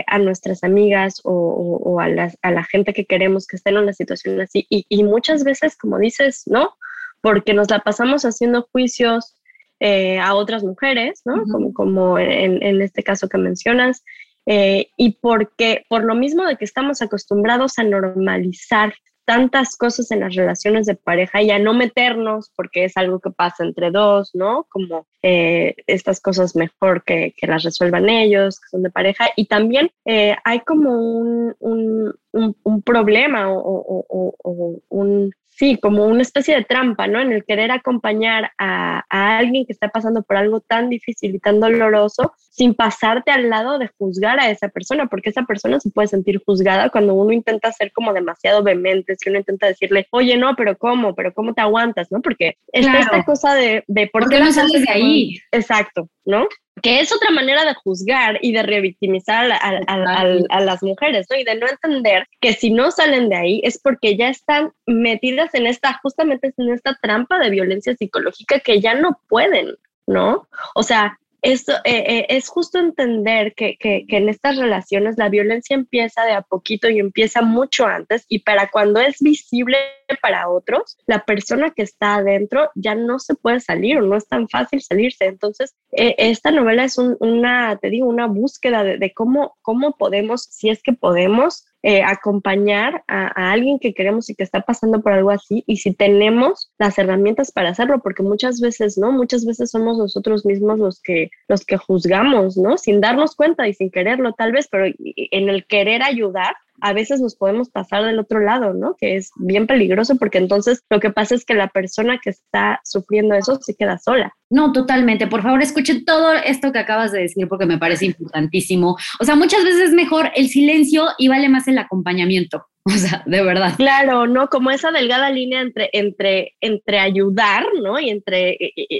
a 0.06 0.18
nuestras 0.20 0.64
amigas 0.64 1.20
o, 1.22 2.00
a, 2.00 2.08
la 2.08 2.64
gente 2.64 2.94
que 2.94 3.04
queremos 3.04 3.46
que 3.46 3.56
esté 3.56 3.70
en 3.70 3.76
una 3.76 3.92
situación 3.92 4.40
así. 4.40 4.66
Y, 4.70 5.04
muchas 5.04 5.44
veces, 5.44 5.76
como 5.76 5.98
dices, 5.98 6.44
no, 6.46 6.74
porque 7.20 7.52
nos 7.52 7.68
la 7.68 7.80
pasamos 7.80 8.24
haciendo 8.24 8.66
juicios 8.72 9.36
a 9.80 10.34
otras 10.34 10.64
mujeres, 10.64 11.20
¿no? 11.26 11.44
Como, 11.44 11.74
como 11.74 12.18
en, 12.18 12.62
en, 12.62 12.80
este 12.80 13.02
caso 13.02 13.28
que 13.28 13.36
mencionas, 13.36 14.02
eh, 14.46 14.88
y 14.96 15.12
porque 15.20 15.84
por 15.88 16.04
lo 16.04 16.14
mismo 16.14 16.44
de 16.44 16.56
que 16.56 16.64
estamos 16.64 17.02
acostumbrados 17.02 17.78
a 17.78 17.84
normalizar 17.84 18.94
tantas 19.24 19.76
cosas 19.76 20.10
en 20.10 20.20
las 20.20 20.34
relaciones 20.34 20.86
de 20.86 20.96
pareja 20.96 21.42
y 21.42 21.50
a 21.50 21.58
no 21.58 21.74
meternos 21.74 22.52
porque 22.54 22.84
es 22.84 22.96
algo 22.96 23.20
que 23.20 23.30
pasa 23.30 23.64
entre 23.64 23.90
dos, 23.90 24.30
¿no? 24.34 24.66
Como 24.68 25.06
eh, 25.22 25.74
estas 25.86 26.20
cosas 26.20 26.54
mejor 26.56 27.04
que, 27.04 27.34
que, 27.36 27.46
las 27.46 27.62
resuelvan 27.62 28.08
ellos, 28.08 28.60
que 28.60 28.68
son 28.68 28.82
de 28.82 28.90
pareja. 28.90 29.28
Y 29.36 29.46
también 29.46 29.90
eh, 30.04 30.36
hay 30.44 30.60
como 30.60 30.90
un, 30.90 31.54
un, 31.58 32.14
un 32.62 32.82
problema 32.82 33.50
o, 33.50 33.58
o, 33.58 34.34
o, 34.42 34.80
un, 34.90 35.32
sí, 35.56 35.78
como 35.80 36.04
una 36.04 36.22
especie 36.22 36.54
de 36.54 36.64
trampa, 36.64 37.06
¿no? 37.06 37.20
En 37.20 37.32
el 37.32 37.44
querer 37.44 37.70
acompañar 37.70 38.50
a, 38.58 39.04
a, 39.08 39.38
alguien 39.38 39.64
que 39.66 39.72
está 39.72 39.88
pasando 39.88 40.22
por 40.22 40.36
algo 40.36 40.60
tan 40.60 40.88
difícil 40.88 41.34
y 41.34 41.38
tan 41.38 41.60
doloroso 41.60 42.32
sin 42.36 42.74
pasarte 42.74 43.30
al 43.30 43.50
lado 43.50 43.78
de 43.78 43.88
juzgar 43.98 44.40
a 44.40 44.50
esa 44.50 44.68
persona, 44.68 45.06
porque 45.06 45.30
esa 45.30 45.42
persona 45.42 45.80
se 45.80 45.90
puede 45.90 46.08
sentir 46.08 46.42
juzgada 46.44 46.90
cuando 46.90 47.14
uno 47.14 47.32
intenta 47.32 47.72
ser 47.72 47.92
como 47.92 48.12
demasiado 48.12 48.62
vehemente, 48.62 49.16
si 49.16 49.28
uno 49.28 49.38
intenta 49.38 49.66
decirle, 49.66 50.06
oye, 50.10 50.36
no, 50.36 50.54
pero 50.56 50.76
¿cómo? 50.76 51.14
¿Pero 51.14 51.32
cómo 51.32 51.54
te 51.54 51.62
aguantas? 51.62 52.10
¿No? 52.10 52.20
Porque 52.20 52.56
está 52.72 52.98
esta 52.98 53.24
cosa 53.24 53.54
de, 53.54 53.84
de 53.86 54.08
¿por, 54.08 54.28
qué 54.28 54.40
no 54.40 54.52
sales 54.52 54.82
de 54.84 54.92
ahí? 54.92 55.38
Exacto, 55.52 56.08
¿no? 56.24 56.46
Que 56.84 57.00
es 57.00 57.10
otra 57.14 57.30
manera 57.30 57.64
de 57.64 57.72
juzgar 57.72 58.38
y 58.42 58.52
de 58.52 58.62
revictimizar 58.62 59.50
a, 59.50 59.56
a, 59.56 60.20
a, 60.50 60.60
las 60.60 60.82
mujeres, 60.82 61.26
¿no? 61.30 61.36
Y 61.38 61.42
de 61.42 61.54
no 61.54 61.66
entender 61.66 62.28
que 62.42 62.52
si 62.52 62.70
no 62.70 62.90
salen 62.90 63.30
de 63.30 63.36
ahí 63.36 63.60
es 63.64 63.80
porque 63.80 64.18
ya 64.18 64.28
están 64.28 64.70
metidas 64.84 65.54
en 65.54 65.66
esta, 65.66 65.98
justamente 66.02 66.52
en 66.54 66.74
esta 66.74 66.98
trampa 67.00 67.38
de 67.38 67.48
violencia 67.48 67.96
psicológica 67.96 68.60
que 68.60 68.82
ya 68.82 68.92
no 68.94 69.18
pueden, 69.30 69.76
¿no? 70.06 70.46
O 70.74 70.82
sea, 70.82 71.18
esto 71.40 71.72
eh, 71.84 72.04
eh, 72.06 72.26
es 72.28 72.48
justo 72.48 72.78
entender 72.78 73.54
que, 73.54 73.78
que, 73.78 74.04
que, 74.06 74.18
en 74.18 74.28
estas 74.28 74.58
relaciones 74.58 75.16
la 75.16 75.30
violencia 75.30 75.74
empieza 75.74 76.26
de 76.26 76.32
a 76.32 76.42
poquito 76.42 76.90
y 76.90 76.98
empieza 76.98 77.40
mucho 77.40 77.86
antes 77.86 78.26
y 78.28 78.40
para 78.40 78.70
cuando 78.70 79.00
es 79.00 79.20
visible 79.20 79.78
para 80.20 80.48
otros, 80.48 80.96
la 81.06 81.24
persona 81.24 81.70
que 81.70 81.82
está 81.82 82.16
adentro 82.16 82.70
ya 82.74 82.94
no 82.94 83.18
se 83.18 83.34
puede 83.34 83.60
salir 83.60 83.98
o 83.98 84.02
no 84.02 84.16
es 84.16 84.26
tan 84.26 84.48
fácil 84.48 84.82
salirse. 84.82 85.26
Entonces, 85.26 85.74
eh, 85.92 86.14
esta 86.18 86.50
novela 86.50 86.84
es 86.84 86.98
un, 86.98 87.16
una, 87.20 87.78
te 87.78 87.90
digo, 87.90 88.06
una 88.06 88.26
búsqueda 88.26 88.84
de, 88.84 88.98
de, 88.98 89.12
cómo, 89.12 89.56
cómo 89.62 89.96
podemos, 89.96 90.42
si 90.44 90.70
es 90.70 90.82
que 90.82 90.92
podemos, 90.92 91.64
eh, 91.86 92.02
acompañar 92.02 93.04
a, 93.08 93.26
a, 93.26 93.52
alguien 93.52 93.78
que 93.78 93.92
queremos 93.92 94.30
y 94.30 94.34
que 94.34 94.42
está 94.42 94.62
pasando 94.62 95.02
por 95.02 95.12
algo 95.12 95.30
así 95.30 95.64
y 95.66 95.76
si 95.76 95.92
tenemos 95.92 96.72
las 96.78 96.96
herramientas 96.96 97.52
para 97.52 97.68
hacerlo, 97.68 98.00
porque 98.02 98.22
muchas 98.22 98.58
veces, 98.58 98.96
¿no? 98.96 99.12
Muchas 99.12 99.44
veces 99.44 99.70
somos 99.70 99.98
nosotros 99.98 100.46
mismos 100.46 100.78
los 100.78 101.02
que, 101.02 101.28
los 101.46 101.66
que 101.66 101.76
juzgamos, 101.76 102.56
¿no? 102.56 102.78
Sin 102.78 103.02
darnos 103.02 103.36
cuenta 103.36 103.68
y 103.68 103.74
sin 103.74 103.90
quererlo 103.90 104.32
tal 104.32 104.52
vez, 104.52 104.66
pero 104.70 104.86
en 104.86 105.48
el 105.50 105.66
querer 105.66 106.02
ayudar, 106.02 106.56
a 106.84 106.92
veces 106.92 107.18
nos 107.18 107.34
podemos 107.34 107.70
pasar 107.70 108.04
del 108.04 108.18
otro 108.18 108.40
lado, 108.40 108.74
¿no? 108.74 108.94
Que 108.94 109.16
es 109.16 109.30
bien 109.36 109.66
peligroso 109.66 110.16
porque 110.16 110.36
entonces 110.36 110.84
lo 110.90 111.00
que 111.00 111.08
pasa 111.08 111.34
es 111.34 111.46
que 111.46 111.54
la 111.54 111.68
persona 111.68 112.20
que 112.22 112.28
está 112.28 112.78
sufriendo 112.84 113.34
eso 113.34 113.58
se 113.62 113.74
queda 113.74 113.96
sola. 113.96 114.34
No, 114.50 114.70
totalmente. 114.70 115.26
Por 115.26 115.42
favor, 115.42 115.62
escuchen 115.62 116.04
todo 116.04 116.34
esto 116.34 116.72
que 116.72 116.78
acabas 116.78 117.10
de 117.10 117.22
decir 117.22 117.48
porque 117.48 117.64
me 117.64 117.78
parece 117.78 118.04
importantísimo. 118.04 118.98
O 119.18 119.24
sea, 119.24 119.34
muchas 119.34 119.64
veces 119.64 119.80
es 119.80 119.90
mejor 119.92 120.30
el 120.34 120.50
silencio 120.50 121.06
y 121.16 121.28
vale 121.28 121.48
más 121.48 121.66
el 121.68 121.78
acompañamiento. 121.78 122.66
O 122.86 122.90
sea, 122.90 123.22
de 123.24 123.42
verdad. 123.42 123.72
Claro, 123.78 124.26
¿no? 124.26 124.48
Como 124.48 124.70
esa 124.70 124.90
delgada 124.90 125.30
línea 125.30 125.62
entre, 125.62 125.88
entre, 125.94 126.54
entre 126.60 126.98
ayudar, 126.98 127.64
¿no? 127.82 127.98
Y 127.98 128.10
entre 128.10 128.58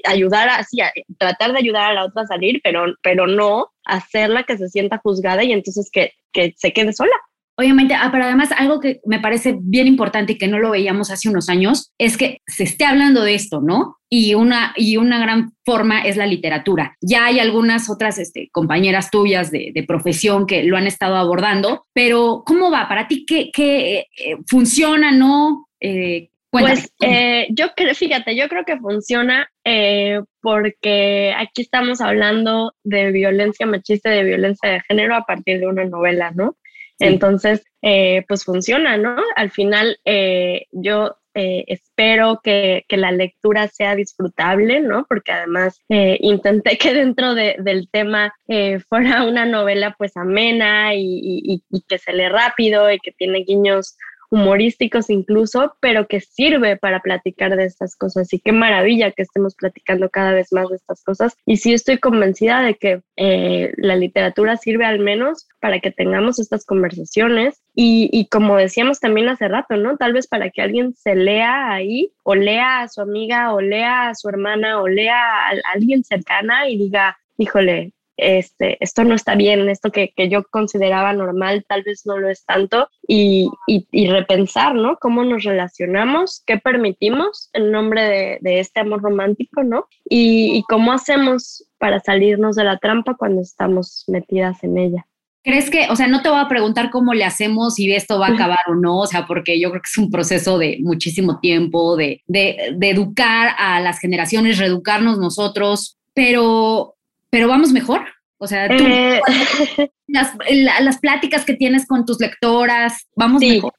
ayudar 0.09 0.49
así, 0.49 0.79
tratar 1.19 1.53
de 1.53 1.59
ayudar 1.59 1.91
a 1.91 1.93
la 1.93 2.07
otra 2.07 2.23
a 2.23 2.27
salir, 2.27 2.63
pero, 2.65 2.87
pero 3.03 3.27
no 3.27 3.69
hacerla 3.85 4.45
que 4.45 4.57
se 4.57 4.71
sienta 4.71 5.03
juzgada 5.05 5.45
y 5.45 5.53
entonces 5.53 5.91
que, 5.93 6.13
que 6.33 6.55
se 6.57 6.73
quede 6.73 6.95
sola. 6.95 7.13
Obviamente, 7.57 7.95
ah, 7.95 8.09
pero 8.11 8.25
además 8.25 8.51
algo 8.57 8.81
que 8.81 9.01
me 9.07 9.21
parece 9.21 9.57
bien 9.61 9.87
importante 9.87 10.33
y 10.33 10.39
que 10.39 10.49
no 10.49 10.59
lo 10.59 10.71
veíamos 10.71 11.11
hace 11.11 11.29
unos 11.29 11.49
años 11.49 11.93
es 11.99 12.17
que 12.17 12.39
se 12.47 12.65
esté 12.65 12.85
hablando 12.85 13.23
de 13.23 13.35
esto, 13.35 13.61
¿no? 13.61 13.97
Y 14.11 14.35
una, 14.35 14.73
y 14.77 14.97
una 14.97 15.19
gran 15.21 15.53
forma 15.65 16.01
es 16.01 16.17
la 16.17 16.27
literatura. 16.27 16.97
Ya 17.01 17.27
hay 17.27 17.39
algunas 17.39 17.89
otras 17.89 18.19
este, 18.19 18.49
compañeras 18.51 19.11
tuyas 19.11 19.51
de, 19.51 19.71
de, 19.73 19.83
profesión 19.85 20.47
que 20.47 20.65
lo 20.65 20.77
han 20.77 20.87
estado 20.87 21.17
abordando, 21.17 21.87
pero 21.93 22.43
¿cómo 22.45 22.71
va? 22.71 22.89
¿Para 22.89 23.07
ti 23.07 23.25
qué, 23.25 23.51
qué 23.53 24.07
eh, 24.17 24.37
funciona, 24.47 25.13
no? 25.13 25.69
Eh, 25.81 26.31
pues 26.61 26.93
eh, 27.01 27.49
yo 27.51 27.73
creo, 27.75 27.95
fíjate, 27.95 28.37
yo 28.37 28.49
creo 28.49 28.65
que 28.65 28.79
funciona 28.79 29.49
eh, 29.65 30.21
porque 30.41 31.35
aquí 31.37 31.63
estamos 31.63 32.01
hablando 32.01 32.75
de 32.85 33.11
violencia 33.11 33.67
machista 33.67 34.11
de 34.11 34.23
violencia 34.23 34.71
de 34.71 34.81
género 34.83 35.17
a 35.17 35.25
partir 35.25 35.59
de 35.59 35.67
una 35.67 35.85
novela, 35.85 36.31
¿no? 36.31 36.57
Entonces, 37.05 37.65
eh, 37.83 38.25
pues 38.29 38.45
funciona, 38.45 38.97
¿no? 38.97 39.17
Al 39.37 39.51
final, 39.51 39.99
eh, 40.05 40.67
yo 40.73 41.17
eh, 41.37 41.65
espero 41.67 42.41
que, 42.45 42.85
que, 42.89 42.97
la 42.97 43.11
lectura 43.11 43.67
sea 43.67 43.97
disfrutable, 43.97 44.81
¿no? 44.81 45.05
Porque 45.09 45.33
además 45.33 45.81
eh, 45.89 46.17
intenté 46.21 46.79
que 46.79 46.95
dentro 46.95 47.35
de, 47.35 47.57
del 47.59 47.89
tema 47.91 48.33
eh, 48.47 48.79
fuera 48.89 49.25
una 49.25 49.45
novela 49.45 49.97
pues 49.99 50.17
amena 50.17 50.95
y, 50.95 51.03
y, 51.03 51.65
y, 51.69 51.83
que 51.89 51.99
se 51.99 52.13
lee 52.13 52.29
rápido 52.29 52.89
y 52.91 53.01
que 53.01 53.11
tiene 53.11 53.41
guiños 53.41 53.97
humorísticos 54.35 55.11
incluso, 55.11 55.77
pero 55.81 56.09
que 56.09 56.21
sirve 56.21 56.77
para 56.77 56.99
platicar 56.99 57.57
de 57.57 57.65
estas 57.67 57.95
cosas. 57.95 58.33
Y 58.33 58.41
qué 58.41 58.51
maravilla 58.51 59.13
que 59.13 59.23
estemos 59.23 59.55
platicando 59.55 60.11
cada 60.11 60.33
vez 60.33 60.53
más 60.53 60.69
de 60.71 60.77
estas 60.77 61.05
cosas. 61.05 61.37
Y 61.47 61.59
sí 61.59 61.73
estoy 61.73 61.99
convencida 61.99 62.61
de 62.61 62.75
que 62.75 63.03
eh, 63.17 63.73
la 63.77 63.95
literatura 63.95 64.57
sirve 64.57 64.87
al 64.87 64.99
menos 64.99 65.47
para 65.61 65.79
que 65.79 65.93
tengamos 65.93 66.41
estas 66.41 66.67
conversaciones. 66.67 67.63
Y, 67.77 68.11
y, 68.13 68.27
como 68.27 68.57
decíamos 68.57 68.99
también 68.99 69.29
hace 69.29 69.47
rato, 69.47 69.77
¿no? 69.77 69.97
Tal 69.97 70.13
vez 70.13 70.27
para 70.27 70.51
que 70.51 70.63
alguien 70.63 70.95
se 70.95 71.15
lea 71.15 71.71
ahí, 71.73 72.13
o 72.25 72.35
lea 72.35 72.83
a 72.83 72.89
su 72.89 73.01
amiga, 73.03 73.55
o 73.55 73.61
lea 73.61 74.09
a 74.09 74.15
su 74.17 74.29
hermana, 74.29 74.83
o 74.83 74.89
lea 74.89 75.17
a 75.17 75.53
alguien 75.73 76.03
cercana 76.03 76.69
y 76.69 76.77
diga, 76.77 77.17
híjole, 77.39 77.93
este, 78.17 78.77
esto 78.81 79.05
no 79.05 79.15
está 79.15 79.35
bien, 79.35 79.69
esto 79.69 79.91
que, 79.91 80.13
que, 80.17 80.29
yo 80.29 80.45
consideraba 80.45 81.13
normal 81.13 81.65
tal 81.69 81.83
vez 81.83 82.03
no 82.05 82.19
lo 82.19 82.29
es 82.29 82.45
tanto 82.45 82.89
y, 83.07 83.49
y, 83.67 83.87
y 83.91 84.07
repensar, 84.09 84.75
¿no? 84.75 84.97
Cómo 85.01 85.25
nos 85.25 85.45
relacionamos, 85.45 86.43
qué 86.47 86.59
permitimos 86.59 87.51
en 87.53 87.71
nombre 87.71 88.03
de, 88.03 88.39
de 88.41 88.61
este 88.61 88.81
amor 88.81 89.03
romántico, 89.03 89.63
¿no? 89.63 89.87
Y, 90.09 90.57
y 90.57 90.63
cómo 90.65 90.93
hacemos 90.93 91.67
para 91.79 92.01
salirnos 92.01 92.57
de 92.57 92.65
la 92.65 92.79
trampa 92.79 93.15
cuando 93.15 93.43
estamos 93.43 94.05
metidas 94.09 94.63
en 94.63 94.79
ella. 94.79 95.07
¿Crees 95.43 95.69
que, 95.69 95.89
o 95.91 95.97
sea, 95.97 96.09
no 96.09 96.23
te 96.23 96.31
voy 96.31 96.39
a 96.41 96.49
preguntar 96.49 96.91
cómo 96.91 97.13
le 97.13 97.25
hacemos 97.25 97.75
si 97.75 97.93
esto 97.93 98.19
va 98.19 98.29
a 98.29 98.33
acabar 98.33 98.61
o 98.69 98.75
no, 98.75 99.01
o 99.01 99.07
sea, 99.07 99.27
porque 99.27 99.61
yo 99.61 99.69
creo 99.69 99.83
que 99.83 99.91
es 99.93 99.99
un 99.99 100.11
proceso 100.11 100.57
de 100.57 100.79
muchísimo 100.81 101.39
tiempo, 101.39 101.97
de, 101.97 102.23
de, 102.27 102.75
de 102.75 102.91
educar 102.91 103.55
a 103.59 103.79
las 103.81 103.99
generaciones, 103.99 104.57
reeducarnos 104.57 105.19
nosotros, 105.19 105.99
pero 106.15 106.94
pero 107.35 107.49
vamos 107.49 107.73
mejor. 107.73 108.03
O 108.39 108.47
sea, 108.47 108.69
tú, 108.69 108.85
eh. 108.87 109.21
las, 110.07 110.33
las, 110.81 110.99
pláticas 111.01 111.45
que 111.45 111.55
tienes 111.55 111.85
con 111.85 112.07
tus 112.07 112.21
lectoras, 112.21 113.09
vamos 113.17 113.41
sí. 113.41 113.57
mejor. 113.57 113.73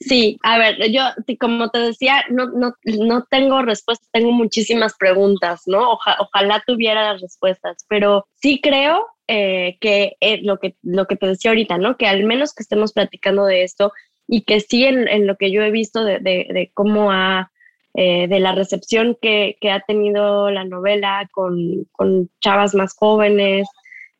Sí, 0.00 0.36
a 0.42 0.58
ver, 0.58 0.90
yo 0.90 1.02
como 1.38 1.70
te 1.70 1.78
decía, 1.78 2.24
no, 2.30 2.46
no, 2.46 2.74
no 2.82 3.24
tengo 3.30 3.62
respuestas, 3.62 4.08
tengo 4.10 4.32
muchísimas 4.32 4.96
preguntas, 4.96 5.62
¿no? 5.66 5.92
Oja, 5.92 6.16
ojalá 6.18 6.64
tuviera 6.66 7.12
las 7.12 7.20
respuestas, 7.20 7.76
pero 7.88 8.26
sí 8.34 8.60
creo 8.60 9.06
eh, 9.28 9.76
que 9.80 10.16
eh, 10.20 10.40
lo 10.42 10.58
que 10.58 10.74
lo 10.82 11.06
que 11.06 11.14
te 11.14 11.28
decía 11.28 11.52
ahorita, 11.52 11.78
¿no? 11.78 11.96
Que 11.96 12.08
al 12.08 12.24
menos 12.24 12.54
que 12.54 12.64
estemos 12.64 12.92
platicando 12.92 13.44
de 13.44 13.62
esto 13.62 13.92
y 14.26 14.42
que 14.42 14.58
sí 14.58 14.84
en, 14.84 15.06
en 15.06 15.28
lo 15.28 15.36
que 15.36 15.52
yo 15.52 15.62
he 15.62 15.70
visto 15.70 16.04
de, 16.04 16.18
de, 16.18 16.48
de 16.50 16.72
cómo 16.74 17.12
ha 17.12 17.52
eh, 17.98 18.28
de 18.28 18.40
la 18.40 18.52
recepción 18.52 19.16
que, 19.22 19.56
que, 19.58 19.70
ha 19.70 19.80
tenido 19.80 20.50
la 20.50 20.64
novela 20.64 21.26
con, 21.32 21.86
con, 21.92 22.28
chavas 22.40 22.74
más 22.74 22.94
jóvenes, 22.94 23.66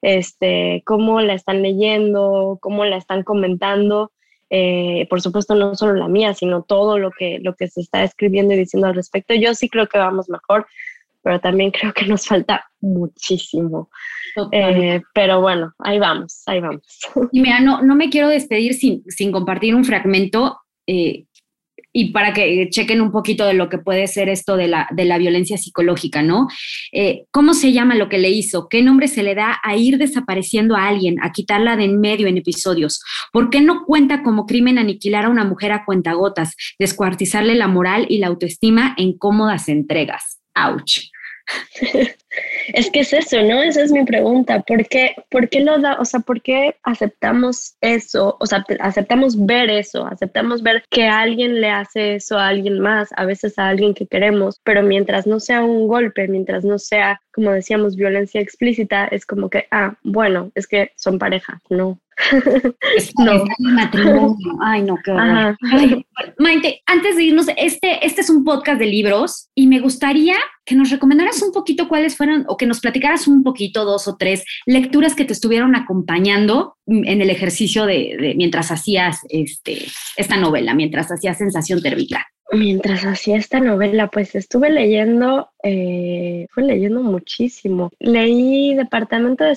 este, 0.00 0.82
cómo 0.86 1.20
la 1.20 1.34
están 1.34 1.60
leyendo, 1.60 2.58
cómo 2.62 2.86
la 2.86 2.96
están 2.96 3.22
comentando. 3.22 4.12
Eh, 4.48 5.06
por 5.10 5.20
supuesto, 5.20 5.54
no 5.54 5.74
solo 5.74 5.92
la 5.92 6.08
mía, 6.08 6.32
sino 6.32 6.62
todo 6.62 6.98
lo 6.98 7.10
que, 7.10 7.38
lo 7.42 7.54
que 7.54 7.68
se 7.68 7.82
está 7.82 8.02
escribiendo 8.02 8.54
y 8.54 8.58
diciendo 8.58 8.86
al 8.86 8.94
respecto. 8.94 9.34
Yo 9.34 9.54
sí 9.54 9.68
creo 9.68 9.86
que 9.88 9.98
vamos 9.98 10.30
mejor, 10.30 10.66
pero 11.20 11.38
también 11.38 11.70
creo 11.70 11.92
que 11.92 12.06
nos 12.06 12.26
falta 12.26 12.64
muchísimo. 12.80 13.90
Eh, 14.52 15.02
pero 15.12 15.42
bueno, 15.42 15.74
ahí 15.80 15.98
vamos, 15.98 16.42
ahí 16.46 16.60
vamos. 16.60 16.82
Y 17.30 17.42
mira, 17.42 17.60
no, 17.60 17.82
no 17.82 17.94
me 17.94 18.08
quiero 18.08 18.28
despedir 18.28 18.72
sin, 18.72 19.04
sin 19.10 19.32
compartir 19.32 19.74
un 19.74 19.84
fragmento 19.84 20.60
eh, 20.86 21.26
y 21.98 22.10
para 22.10 22.34
que 22.34 22.68
chequen 22.68 23.00
un 23.00 23.10
poquito 23.10 23.46
de 23.46 23.54
lo 23.54 23.70
que 23.70 23.78
puede 23.78 24.06
ser 24.06 24.28
esto 24.28 24.58
de 24.58 24.68
la, 24.68 24.86
de 24.92 25.06
la 25.06 25.16
violencia 25.16 25.56
psicológica, 25.56 26.20
¿no? 26.20 26.46
Eh, 26.92 27.24
¿Cómo 27.30 27.54
se 27.54 27.72
llama 27.72 27.94
lo 27.94 28.10
que 28.10 28.18
le 28.18 28.28
hizo? 28.28 28.68
¿Qué 28.68 28.82
nombre 28.82 29.08
se 29.08 29.22
le 29.22 29.34
da 29.34 29.58
a 29.62 29.76
ir 29.76 29.96
desapareciendo 29.96 30.76
a 30.76 30.88
alguien, 30.88 31.16
a 31.22 31.32
quitarla 31.32 31.74
de 31.74 31.84
en 31.84 31.98
medio 31.98 32.26
en 32.26 32.36
episodios? 32.36 33.00
¿Por 33.32 33.48
qué 33.48 33.62
no 33.62 33.86
cuenta 33.86 34.22
como 34.22 34.44
crimen 34.44 34.76
aniquilar 34.76 35.24
a 35.24 35.30
una 35.30 35.44
mujer 35.46 35.72
a 35.72 35.86
cuentagotas, 35.86 36.54
descuartizarle 36.78 37.54
la 37.54 37.66
moral 37.66 38.04
y 38.10 38.18
la 38.18 38.26
autoestima 38.26 38.94
en 38.98 39.16
cómodas 39.16 39.70
entregas? 39.70 40.38
¡Auch! 40.52 41.00
Es 42.72 42.90
que 42.90 43.00
es 43.00 43.12
eso, 43.12 43.42
¿no? 43.42 43.62
Esa 43.62 43.82
es 43.82 43.92
mi 43.92 44.04
pregunta. 44.04 44.60
¿Por 44.60 44.86
qué, 44.88 45.14
¿Por 45.30 45.48
qué 45.48 45.60
lo 45.60 45.78
da, 45.78 45.96
o 46.00 46.04
sea, 46.04 46.20
por 46.20 46.42
qué 46.42 46.76
aceptamos 46.82 47.76
eso? 47.80 48.36
O 48.40 48.46
sea, 48.46 48.64
aceptamos 48.80 49.46
ver 49.46 49.70
eso, 49.70 50.06
aceptamos 50.06 50.62
ver 50.62 50.82
que 50.90 51.06
alguien 51.06 51.60
le 51.60 51.70
hace 51.70 52.16
eso 52.16 52.38
a 52.38 52.48
alguien 52.48 52.80
más, 52.80 53.08
a 53.16 53.24
veces 53.24 53.58
a 53.58 53.68
alguien 53.68 53.94
que 53.94 54.06
queremos, 54.06 54.60
pero 54.64 54.82
mientras 54.82 55.26
no 55.26 55.40
sea 55.40 55.62
un 55.62 55.86
golpe, 55.88 56.28
mientras 56.28 56.64
no 56.64 56.78
sea, 56.78 57.20
como 57.32 57.52
decíamos, 57.52 57.96
violencia 57.96 58.40
explícita, 58.40 59.06
es 59.06 59.26
como 59.26 59.48
que, 59.48 59.66
ah, 59.70 59.94
bueno, 60.02 60.50
es 60.54 60.66
que 60.66 60.92
son 60.96 61.18
pareja, 61.18 61.60
no. 61.70 61.98
no. 63.18 63.44
matrimonio. 63.58 64.36
Ay, 64.62 64.82
no, 64.82 64.96
qué 65.04 65.10
horror. 65.10 65.56
Maite, 66.38 66.82
antes 66.86 67.16
de 67.16 67.24
irnos, 67.24 67.46
este, 67.56 68.04
este 68.06 68.20
es 68.22 68.30
un 68.30 68.44
podcast 68.44 68.78
de 68.78 68.86
libros 68.86 69.50
y 69.54 69.66
me 69.66 69.80
gustaría 69.80 70.36
que 70.64 70.74
nos 70.74 70.90
recomendaras 70.90 71.40
un 71.42 71.52
poquito 71.52 71.88
cuáles 71.88 72.16
fueron 72.16 72.25
o 72.48 72.56
que 72.56 72.66
nos 72.66 72.80
platicaras 72.80 73.26
un 73.28 73.42
poquito, 73.42 73.84
dos 73.84 74.08
o 74.08 74.16
tres 74.16 74.44
lecturas 74.66 75.14
que 75.14 75.24
te 75.24 75.32
estuvieron 75.32 75.74
acompañando 75.76 76.76
en 76.86 77.20
el 77.20 77.30
ejercicio 77.30 77.86
de, 77.86 78.34
mientras 78.36 78.70
hacías 78.70 79.20
este, 79.28 79.86
esta 80.16 80.36
novela, 80.36 80.74
mientras 80.74 81.10
hacías 81.10 81.38
Sensación 81.38 81.82
Térmica. 81.82 82.26
Mientras 82.52 83.04
hacía 83.04 83.36
esta 83.36 83.58
novela, 83.58 84.08
pues 84.08 84.36
estuve 84.36 84.70
leyendo, 84.70 85.50
eh, 85.68 86.46
fue 86.50 86.62
leyendo 86.62 87.02
muchísimo. 87.02 87.90
Leí 87.98 88.74
Departamento 88.74 89.44
de, 89.44 89.52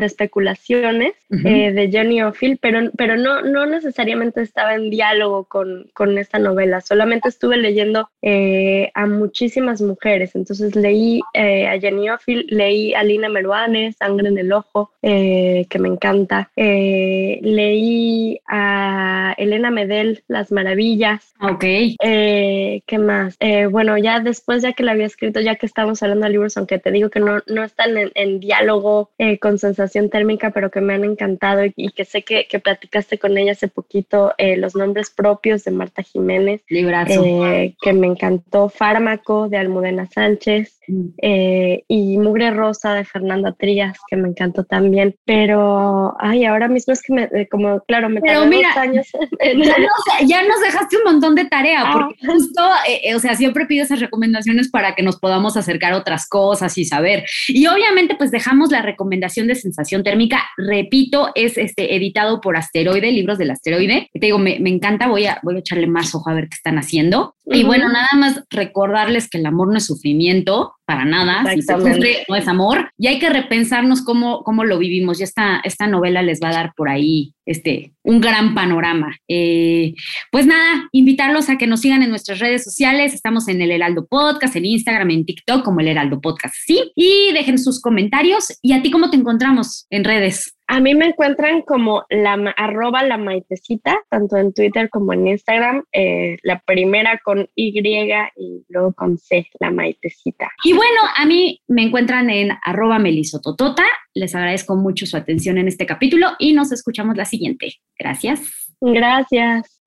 Especulaciones 0.00 1.12
eh, 1.30 1.72
de 1.72 1.90
Johnny 1.92 2.22
O'Phil, 2.22 2.58
pero, 2.60 2.90
pero 2.96 3.16
no, 3.16 3.42
no 3.42 3.66
necesariamente 3.66 4.42
estaba 4.42 4.74
en 4.74 4.90
diálogo 4.90 5.44
con, 5.44 5.88
con 5.94 6.18
esta 6.18 6.38
novela, 6.38 6.80
solamente 6.80 7.28
estuve 7.28 7.56
leyendo 7.56 8.10
eh, 8.22 8.90
a 8.94 9.06
muchísimas 9.06 9.80
mujeres. 9.80 10.34
Entonces 10.34 10.74
leí 10.74 11.20
a 11.34 11.78
Jenny 11.78 12.10
O'Phil, 12.10 12.46
leí 12.48 12.94
a 12.94 13.04
Lina 13.04 13.28
Meruane, 13.28 13.92
Sangre 13.92 14.28
en 14.28 14.38
el 14.38 14.52
Ojo, 14.52 14.90
que 15.00 15.78
me 15.78 15.88
encanta. 15.88 16.50
leí 16.56 18.40
a 18.48 19.34
Elena 19.38 19.70
Medel, 19.70 20.22
Las 20.28 20.52
Maravillas. 20.52 21.34
Ok. 21.40 21.64
Eh, 21.64 22.82
¿Qué 22.86 22.98
más? 22.98 23.36
Eh, 23.40 23.66
bueno, 23.66 23.98
ya 23.98 24.20
después, 24.20 24.62
ya 24.62 24.72
que 24.72 24.82
la 24.82 24.92
había 24.92 25.06
escrito, 25.06 25.40
ya 25.40 25.51
que 25.56 25.66
estamos 25.66 26.02
hablando 26.02 26.26
de 26.26 26.32
libros, 26.32 26.56
aunque 26.56 26.78
te 26.78 26.90
digo 26.90 27.10
que 27.10 27.20
no, 27.20 27.40
no 27.46 27.64
están 27.64 27.90
en, 27.96 28.40
diálogo 28.40 29.10
eh, 29.18 29.38
con 29.38 29.58
sensación 29.58 30.10
térmica, 30.10 30.50
pero 30.50 30.70
que 30.70 30.80
me 30.80 30.94
han 30.94 31.04
encantado 31.04 31.62
y, 31.64 31.92
que 31.92 32.04
sé 32.04 32.22
que, 32.22 32.46
que, 32.48 32.58
platicaste 32.58 33.18
con 33.18 33.36
ella 33.36 33.52
hace 33.52 33.68
poquito, 33.68 34.32
Los 34.56 34.74
nombres 34.74 35.10
propios 35.10 35.64
de 35.64 35.70
Marta 35.70 36.02
Jiménez. 36.02 36.62
Librazo. 36.68 37.22
que 37.80 37.92
me 37.92 38.06
encantó. 38.06 38.68
Fármaco 38.68 39.48
de 39.48 39.58
Almudena 39.58 40.06
Sánchez. 40.06 40.82
Eh, 41.18 41.84
y 41.88 42.18
Mugre 42.18 42.50
Rosa 42.50 42.94
de 42.94 43.04
Fernanda 43.04 43.52
Trías, 43.52 43.98
que 44.08 44.16
me 44.16 44.28
encantó 44.28 44.64
también. 44.64 45.14
Pero, 45.24 46.14
ay, 46.18 46.44
ahora 46.44 46.68
mismo 46.68 46.92
es 46.92 47.02
que 47.02 47.12
me, 47.12 47.22
eh, 47.24 47.48
como, 47.50 47.80
claro, 47.80 48.08
me 48.08 48.20
Pero 48.20 48.46
mira, 48.46 48.72
años. 48.76 49.06
ya, 50.26 50.42
nos, 50.42 50.60
dejaste 50.60 50.96
un 50.96 51.04
montón 51.04 51.34
de 51.34 51.44
tarea, 51.44 51.84
ah. 51.86 51.92
porque 51.92 52.26
justo, 52.26 52.62
eh, 52.88 53.14
o 53.14 53.18
sea, 53.20 53.34
siempre 53.34 53.66
pido 53.66 53.84
esas 53.84 54.00
recomendaciones 54.00 54.70
para 54.70 54.94
que 54.94 55.02
nos 55.02 55.18
podamos 55.18 55.31
acercar 55.56 55.92
a 55.92 55.98
otras 55.98 56.28
cosas 56.28 56.76
y 56.78 56.84
saber. 56.84 57.24
Y 57.48 57.66
obviamente, 57.66 58.14
pues 58.16 58.30
dejamos 58.30 58.70
la 58.70 58.82
recomendación 58.82 59.46
de 59.46 59.54
sensación 59.54 60.02
térmica. 60.02 60.42
Repito, 60.56 61.30
es 61.34 61.58
este, 61.58 61.94
editado 61.96 62.40
por 62.40 62.56
Asteroide, 62.56 63.10
libros 63.12 63.38
del 63.38 63.50
Asteroide. 63.50 64.08
Te 64.12 64.26
digo, 64.26 64.38
me, 64.38 64.58
me 64.60 64.70
encanta, 64.70 65.08
voy 65.08 65.26
a, 65.26 65.40
voy 65.42 65.56
a 65.56 65.58
echarle 65.60 65.86
más 65.86 66.14
ojo 66.14 66.28
a 66.30 66.34
ver 66.34 66.48
qué 66.48 66.56
están 66.56 66.78
haciendo. 66.78 67.34
Y 67.46 67.64
bueno, 67.64 67.88
nada 67.88 68.08
más 68.16 68.42
recordarles 68.50 69.28
que 69.28 69.38
el 69.38 69.46
amor 69.46 69.68
no 69.68 69.78
es 69.78 69.86
sufrimiento, 69.86 70.74
para 70.92 71.06
nada, 71.06 71.50
si 71.54 71.62
se 71.62 71.72
sufre 71.72 72.24
no 72.28 72.36
es 72.36 72.46
amor, 72.46 72.90
y 72.98 73.06
hay 73.06 73.18
que 73.18 73.30
repensarnos 73.30 74.02
cómo, 74.02 74.42
cómo 74.44 74.62
lo 74.62 74.78
vivimos, 74.78 75.20
y 75.20 75.22
esta, 75.22 75.62
esta 75.64 75.86
novela 75.86 76.20
les 76.20 76.38
va 76.38 76.50
a 76.50 76.52
dar 76.52 76.72
por 76.76 76.90
ahí 76.90 77.32
este, 77.46 77.94
un 78.02 78.20
gran 78.20 78.54
panorama. 78.54 79.16
Eh, 79.26 79.94
pues 80.30 80.46
nada, 80.46 80.90
invitarlos 80.92 81.48
a 81.48 81.56
que 81.56 81.66
nos 81.66 81.80
sigan 81.80 82.02
en 82.02 82.10
nuestras 82.10 82.40
redes 82.40 82.62
sociales, 82.62 83.14
estamos 83.14 83.48
en 83.48 83.62
el 83.62 83.70
Heraldo 83.70 84.06
Podcast, 84.06 84.54
en 84.56 84.66
Instagram, 84.66 85.10
en 85.10 85.24
TikTok 85.24 85.64
como 85.64 85.80
el 85.80 85.88
Heraldo 85.88 86.20
Podcast, 86.20 86.54
sí, 86.66 86.92
y 86.94 87.32
dejen 87.32 87.56
sus 87.56 87.80
comentarios, 87.80 88.58
y 88.60 88.74
a 88.74 88.82
ti 88.82 88.90
cómo 88.90 89.08
te 89.08 89.16
encontramos 89.16 89.86
en 89.88 90.04
redes. 90.04 90.54
A 90.72 90.80
mí 90.80 90.94
me 90.94 91.08
encuentran 91.08 91.60
como 91.60 92.06
la 92.08 92.32
arroba 92.56 93.02
la 93.02 93.18
maitecita, 93.18 93.94
tanto 94.08 94.38
en 94.38 94.54
Twitter 94.54 94.88
como 94.88 95.12
en 95.12 95.26
Instagram. 95.26 95.84
Eh, 95.92 96.38
la 96.42 96.60
primera 96.60 97.20
con 97.22 97.46
Y 97.54 97.78
y 97.78 98.64
luego 98.70 98.94
con 98.94 99.18
C, 99.18 99.46
la 99.60 99.70
maitecita. 99.70 100.50
Y 100.64 100.72
bueno, 100.72 101.02
a 101.14 101.26
mí 101.26 101.60
me 101.68 101.82
encuentran 101.82 102.30
en 102.30 102.52
arroba 102.64 102.98
melisototota. 102.98 103.84
Les 104.14 104.34
agradezco 104.34 104.74
mucho 104.74 105.04
su 105.04 105.18
atención 105.18 105.58
en 105.58 105.68
este 105.68 105.84
capítulo 105.84 106.28
y 106.38 106.54
nos 106.54 106.72
escuchamos 106.72 107.18
la 107.18 107.26
siguiente. 107.26 107.74
Gracias. 107.98 108.40
Gracias. 108.80 109.78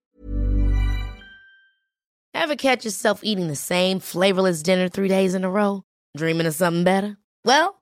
Ever 2.35 2.55
catch 2.55 2.85
yourself 2.85 3.21
eating 3.23 3.47
the 3.47 3.55
same 3.55 3.99
flavorless 3.99 4.61
dinner 4.61 4.87
three 4.87 5.09
days 5.09 5.33
in 5.33 5.43
a 5.43 5.49
row? 5.49 5.81
Dreaming 6.15 6.45
of 6.45 6.53
something 6.53 6.83
better? 6.83 7.17
Well, 7.43 7.81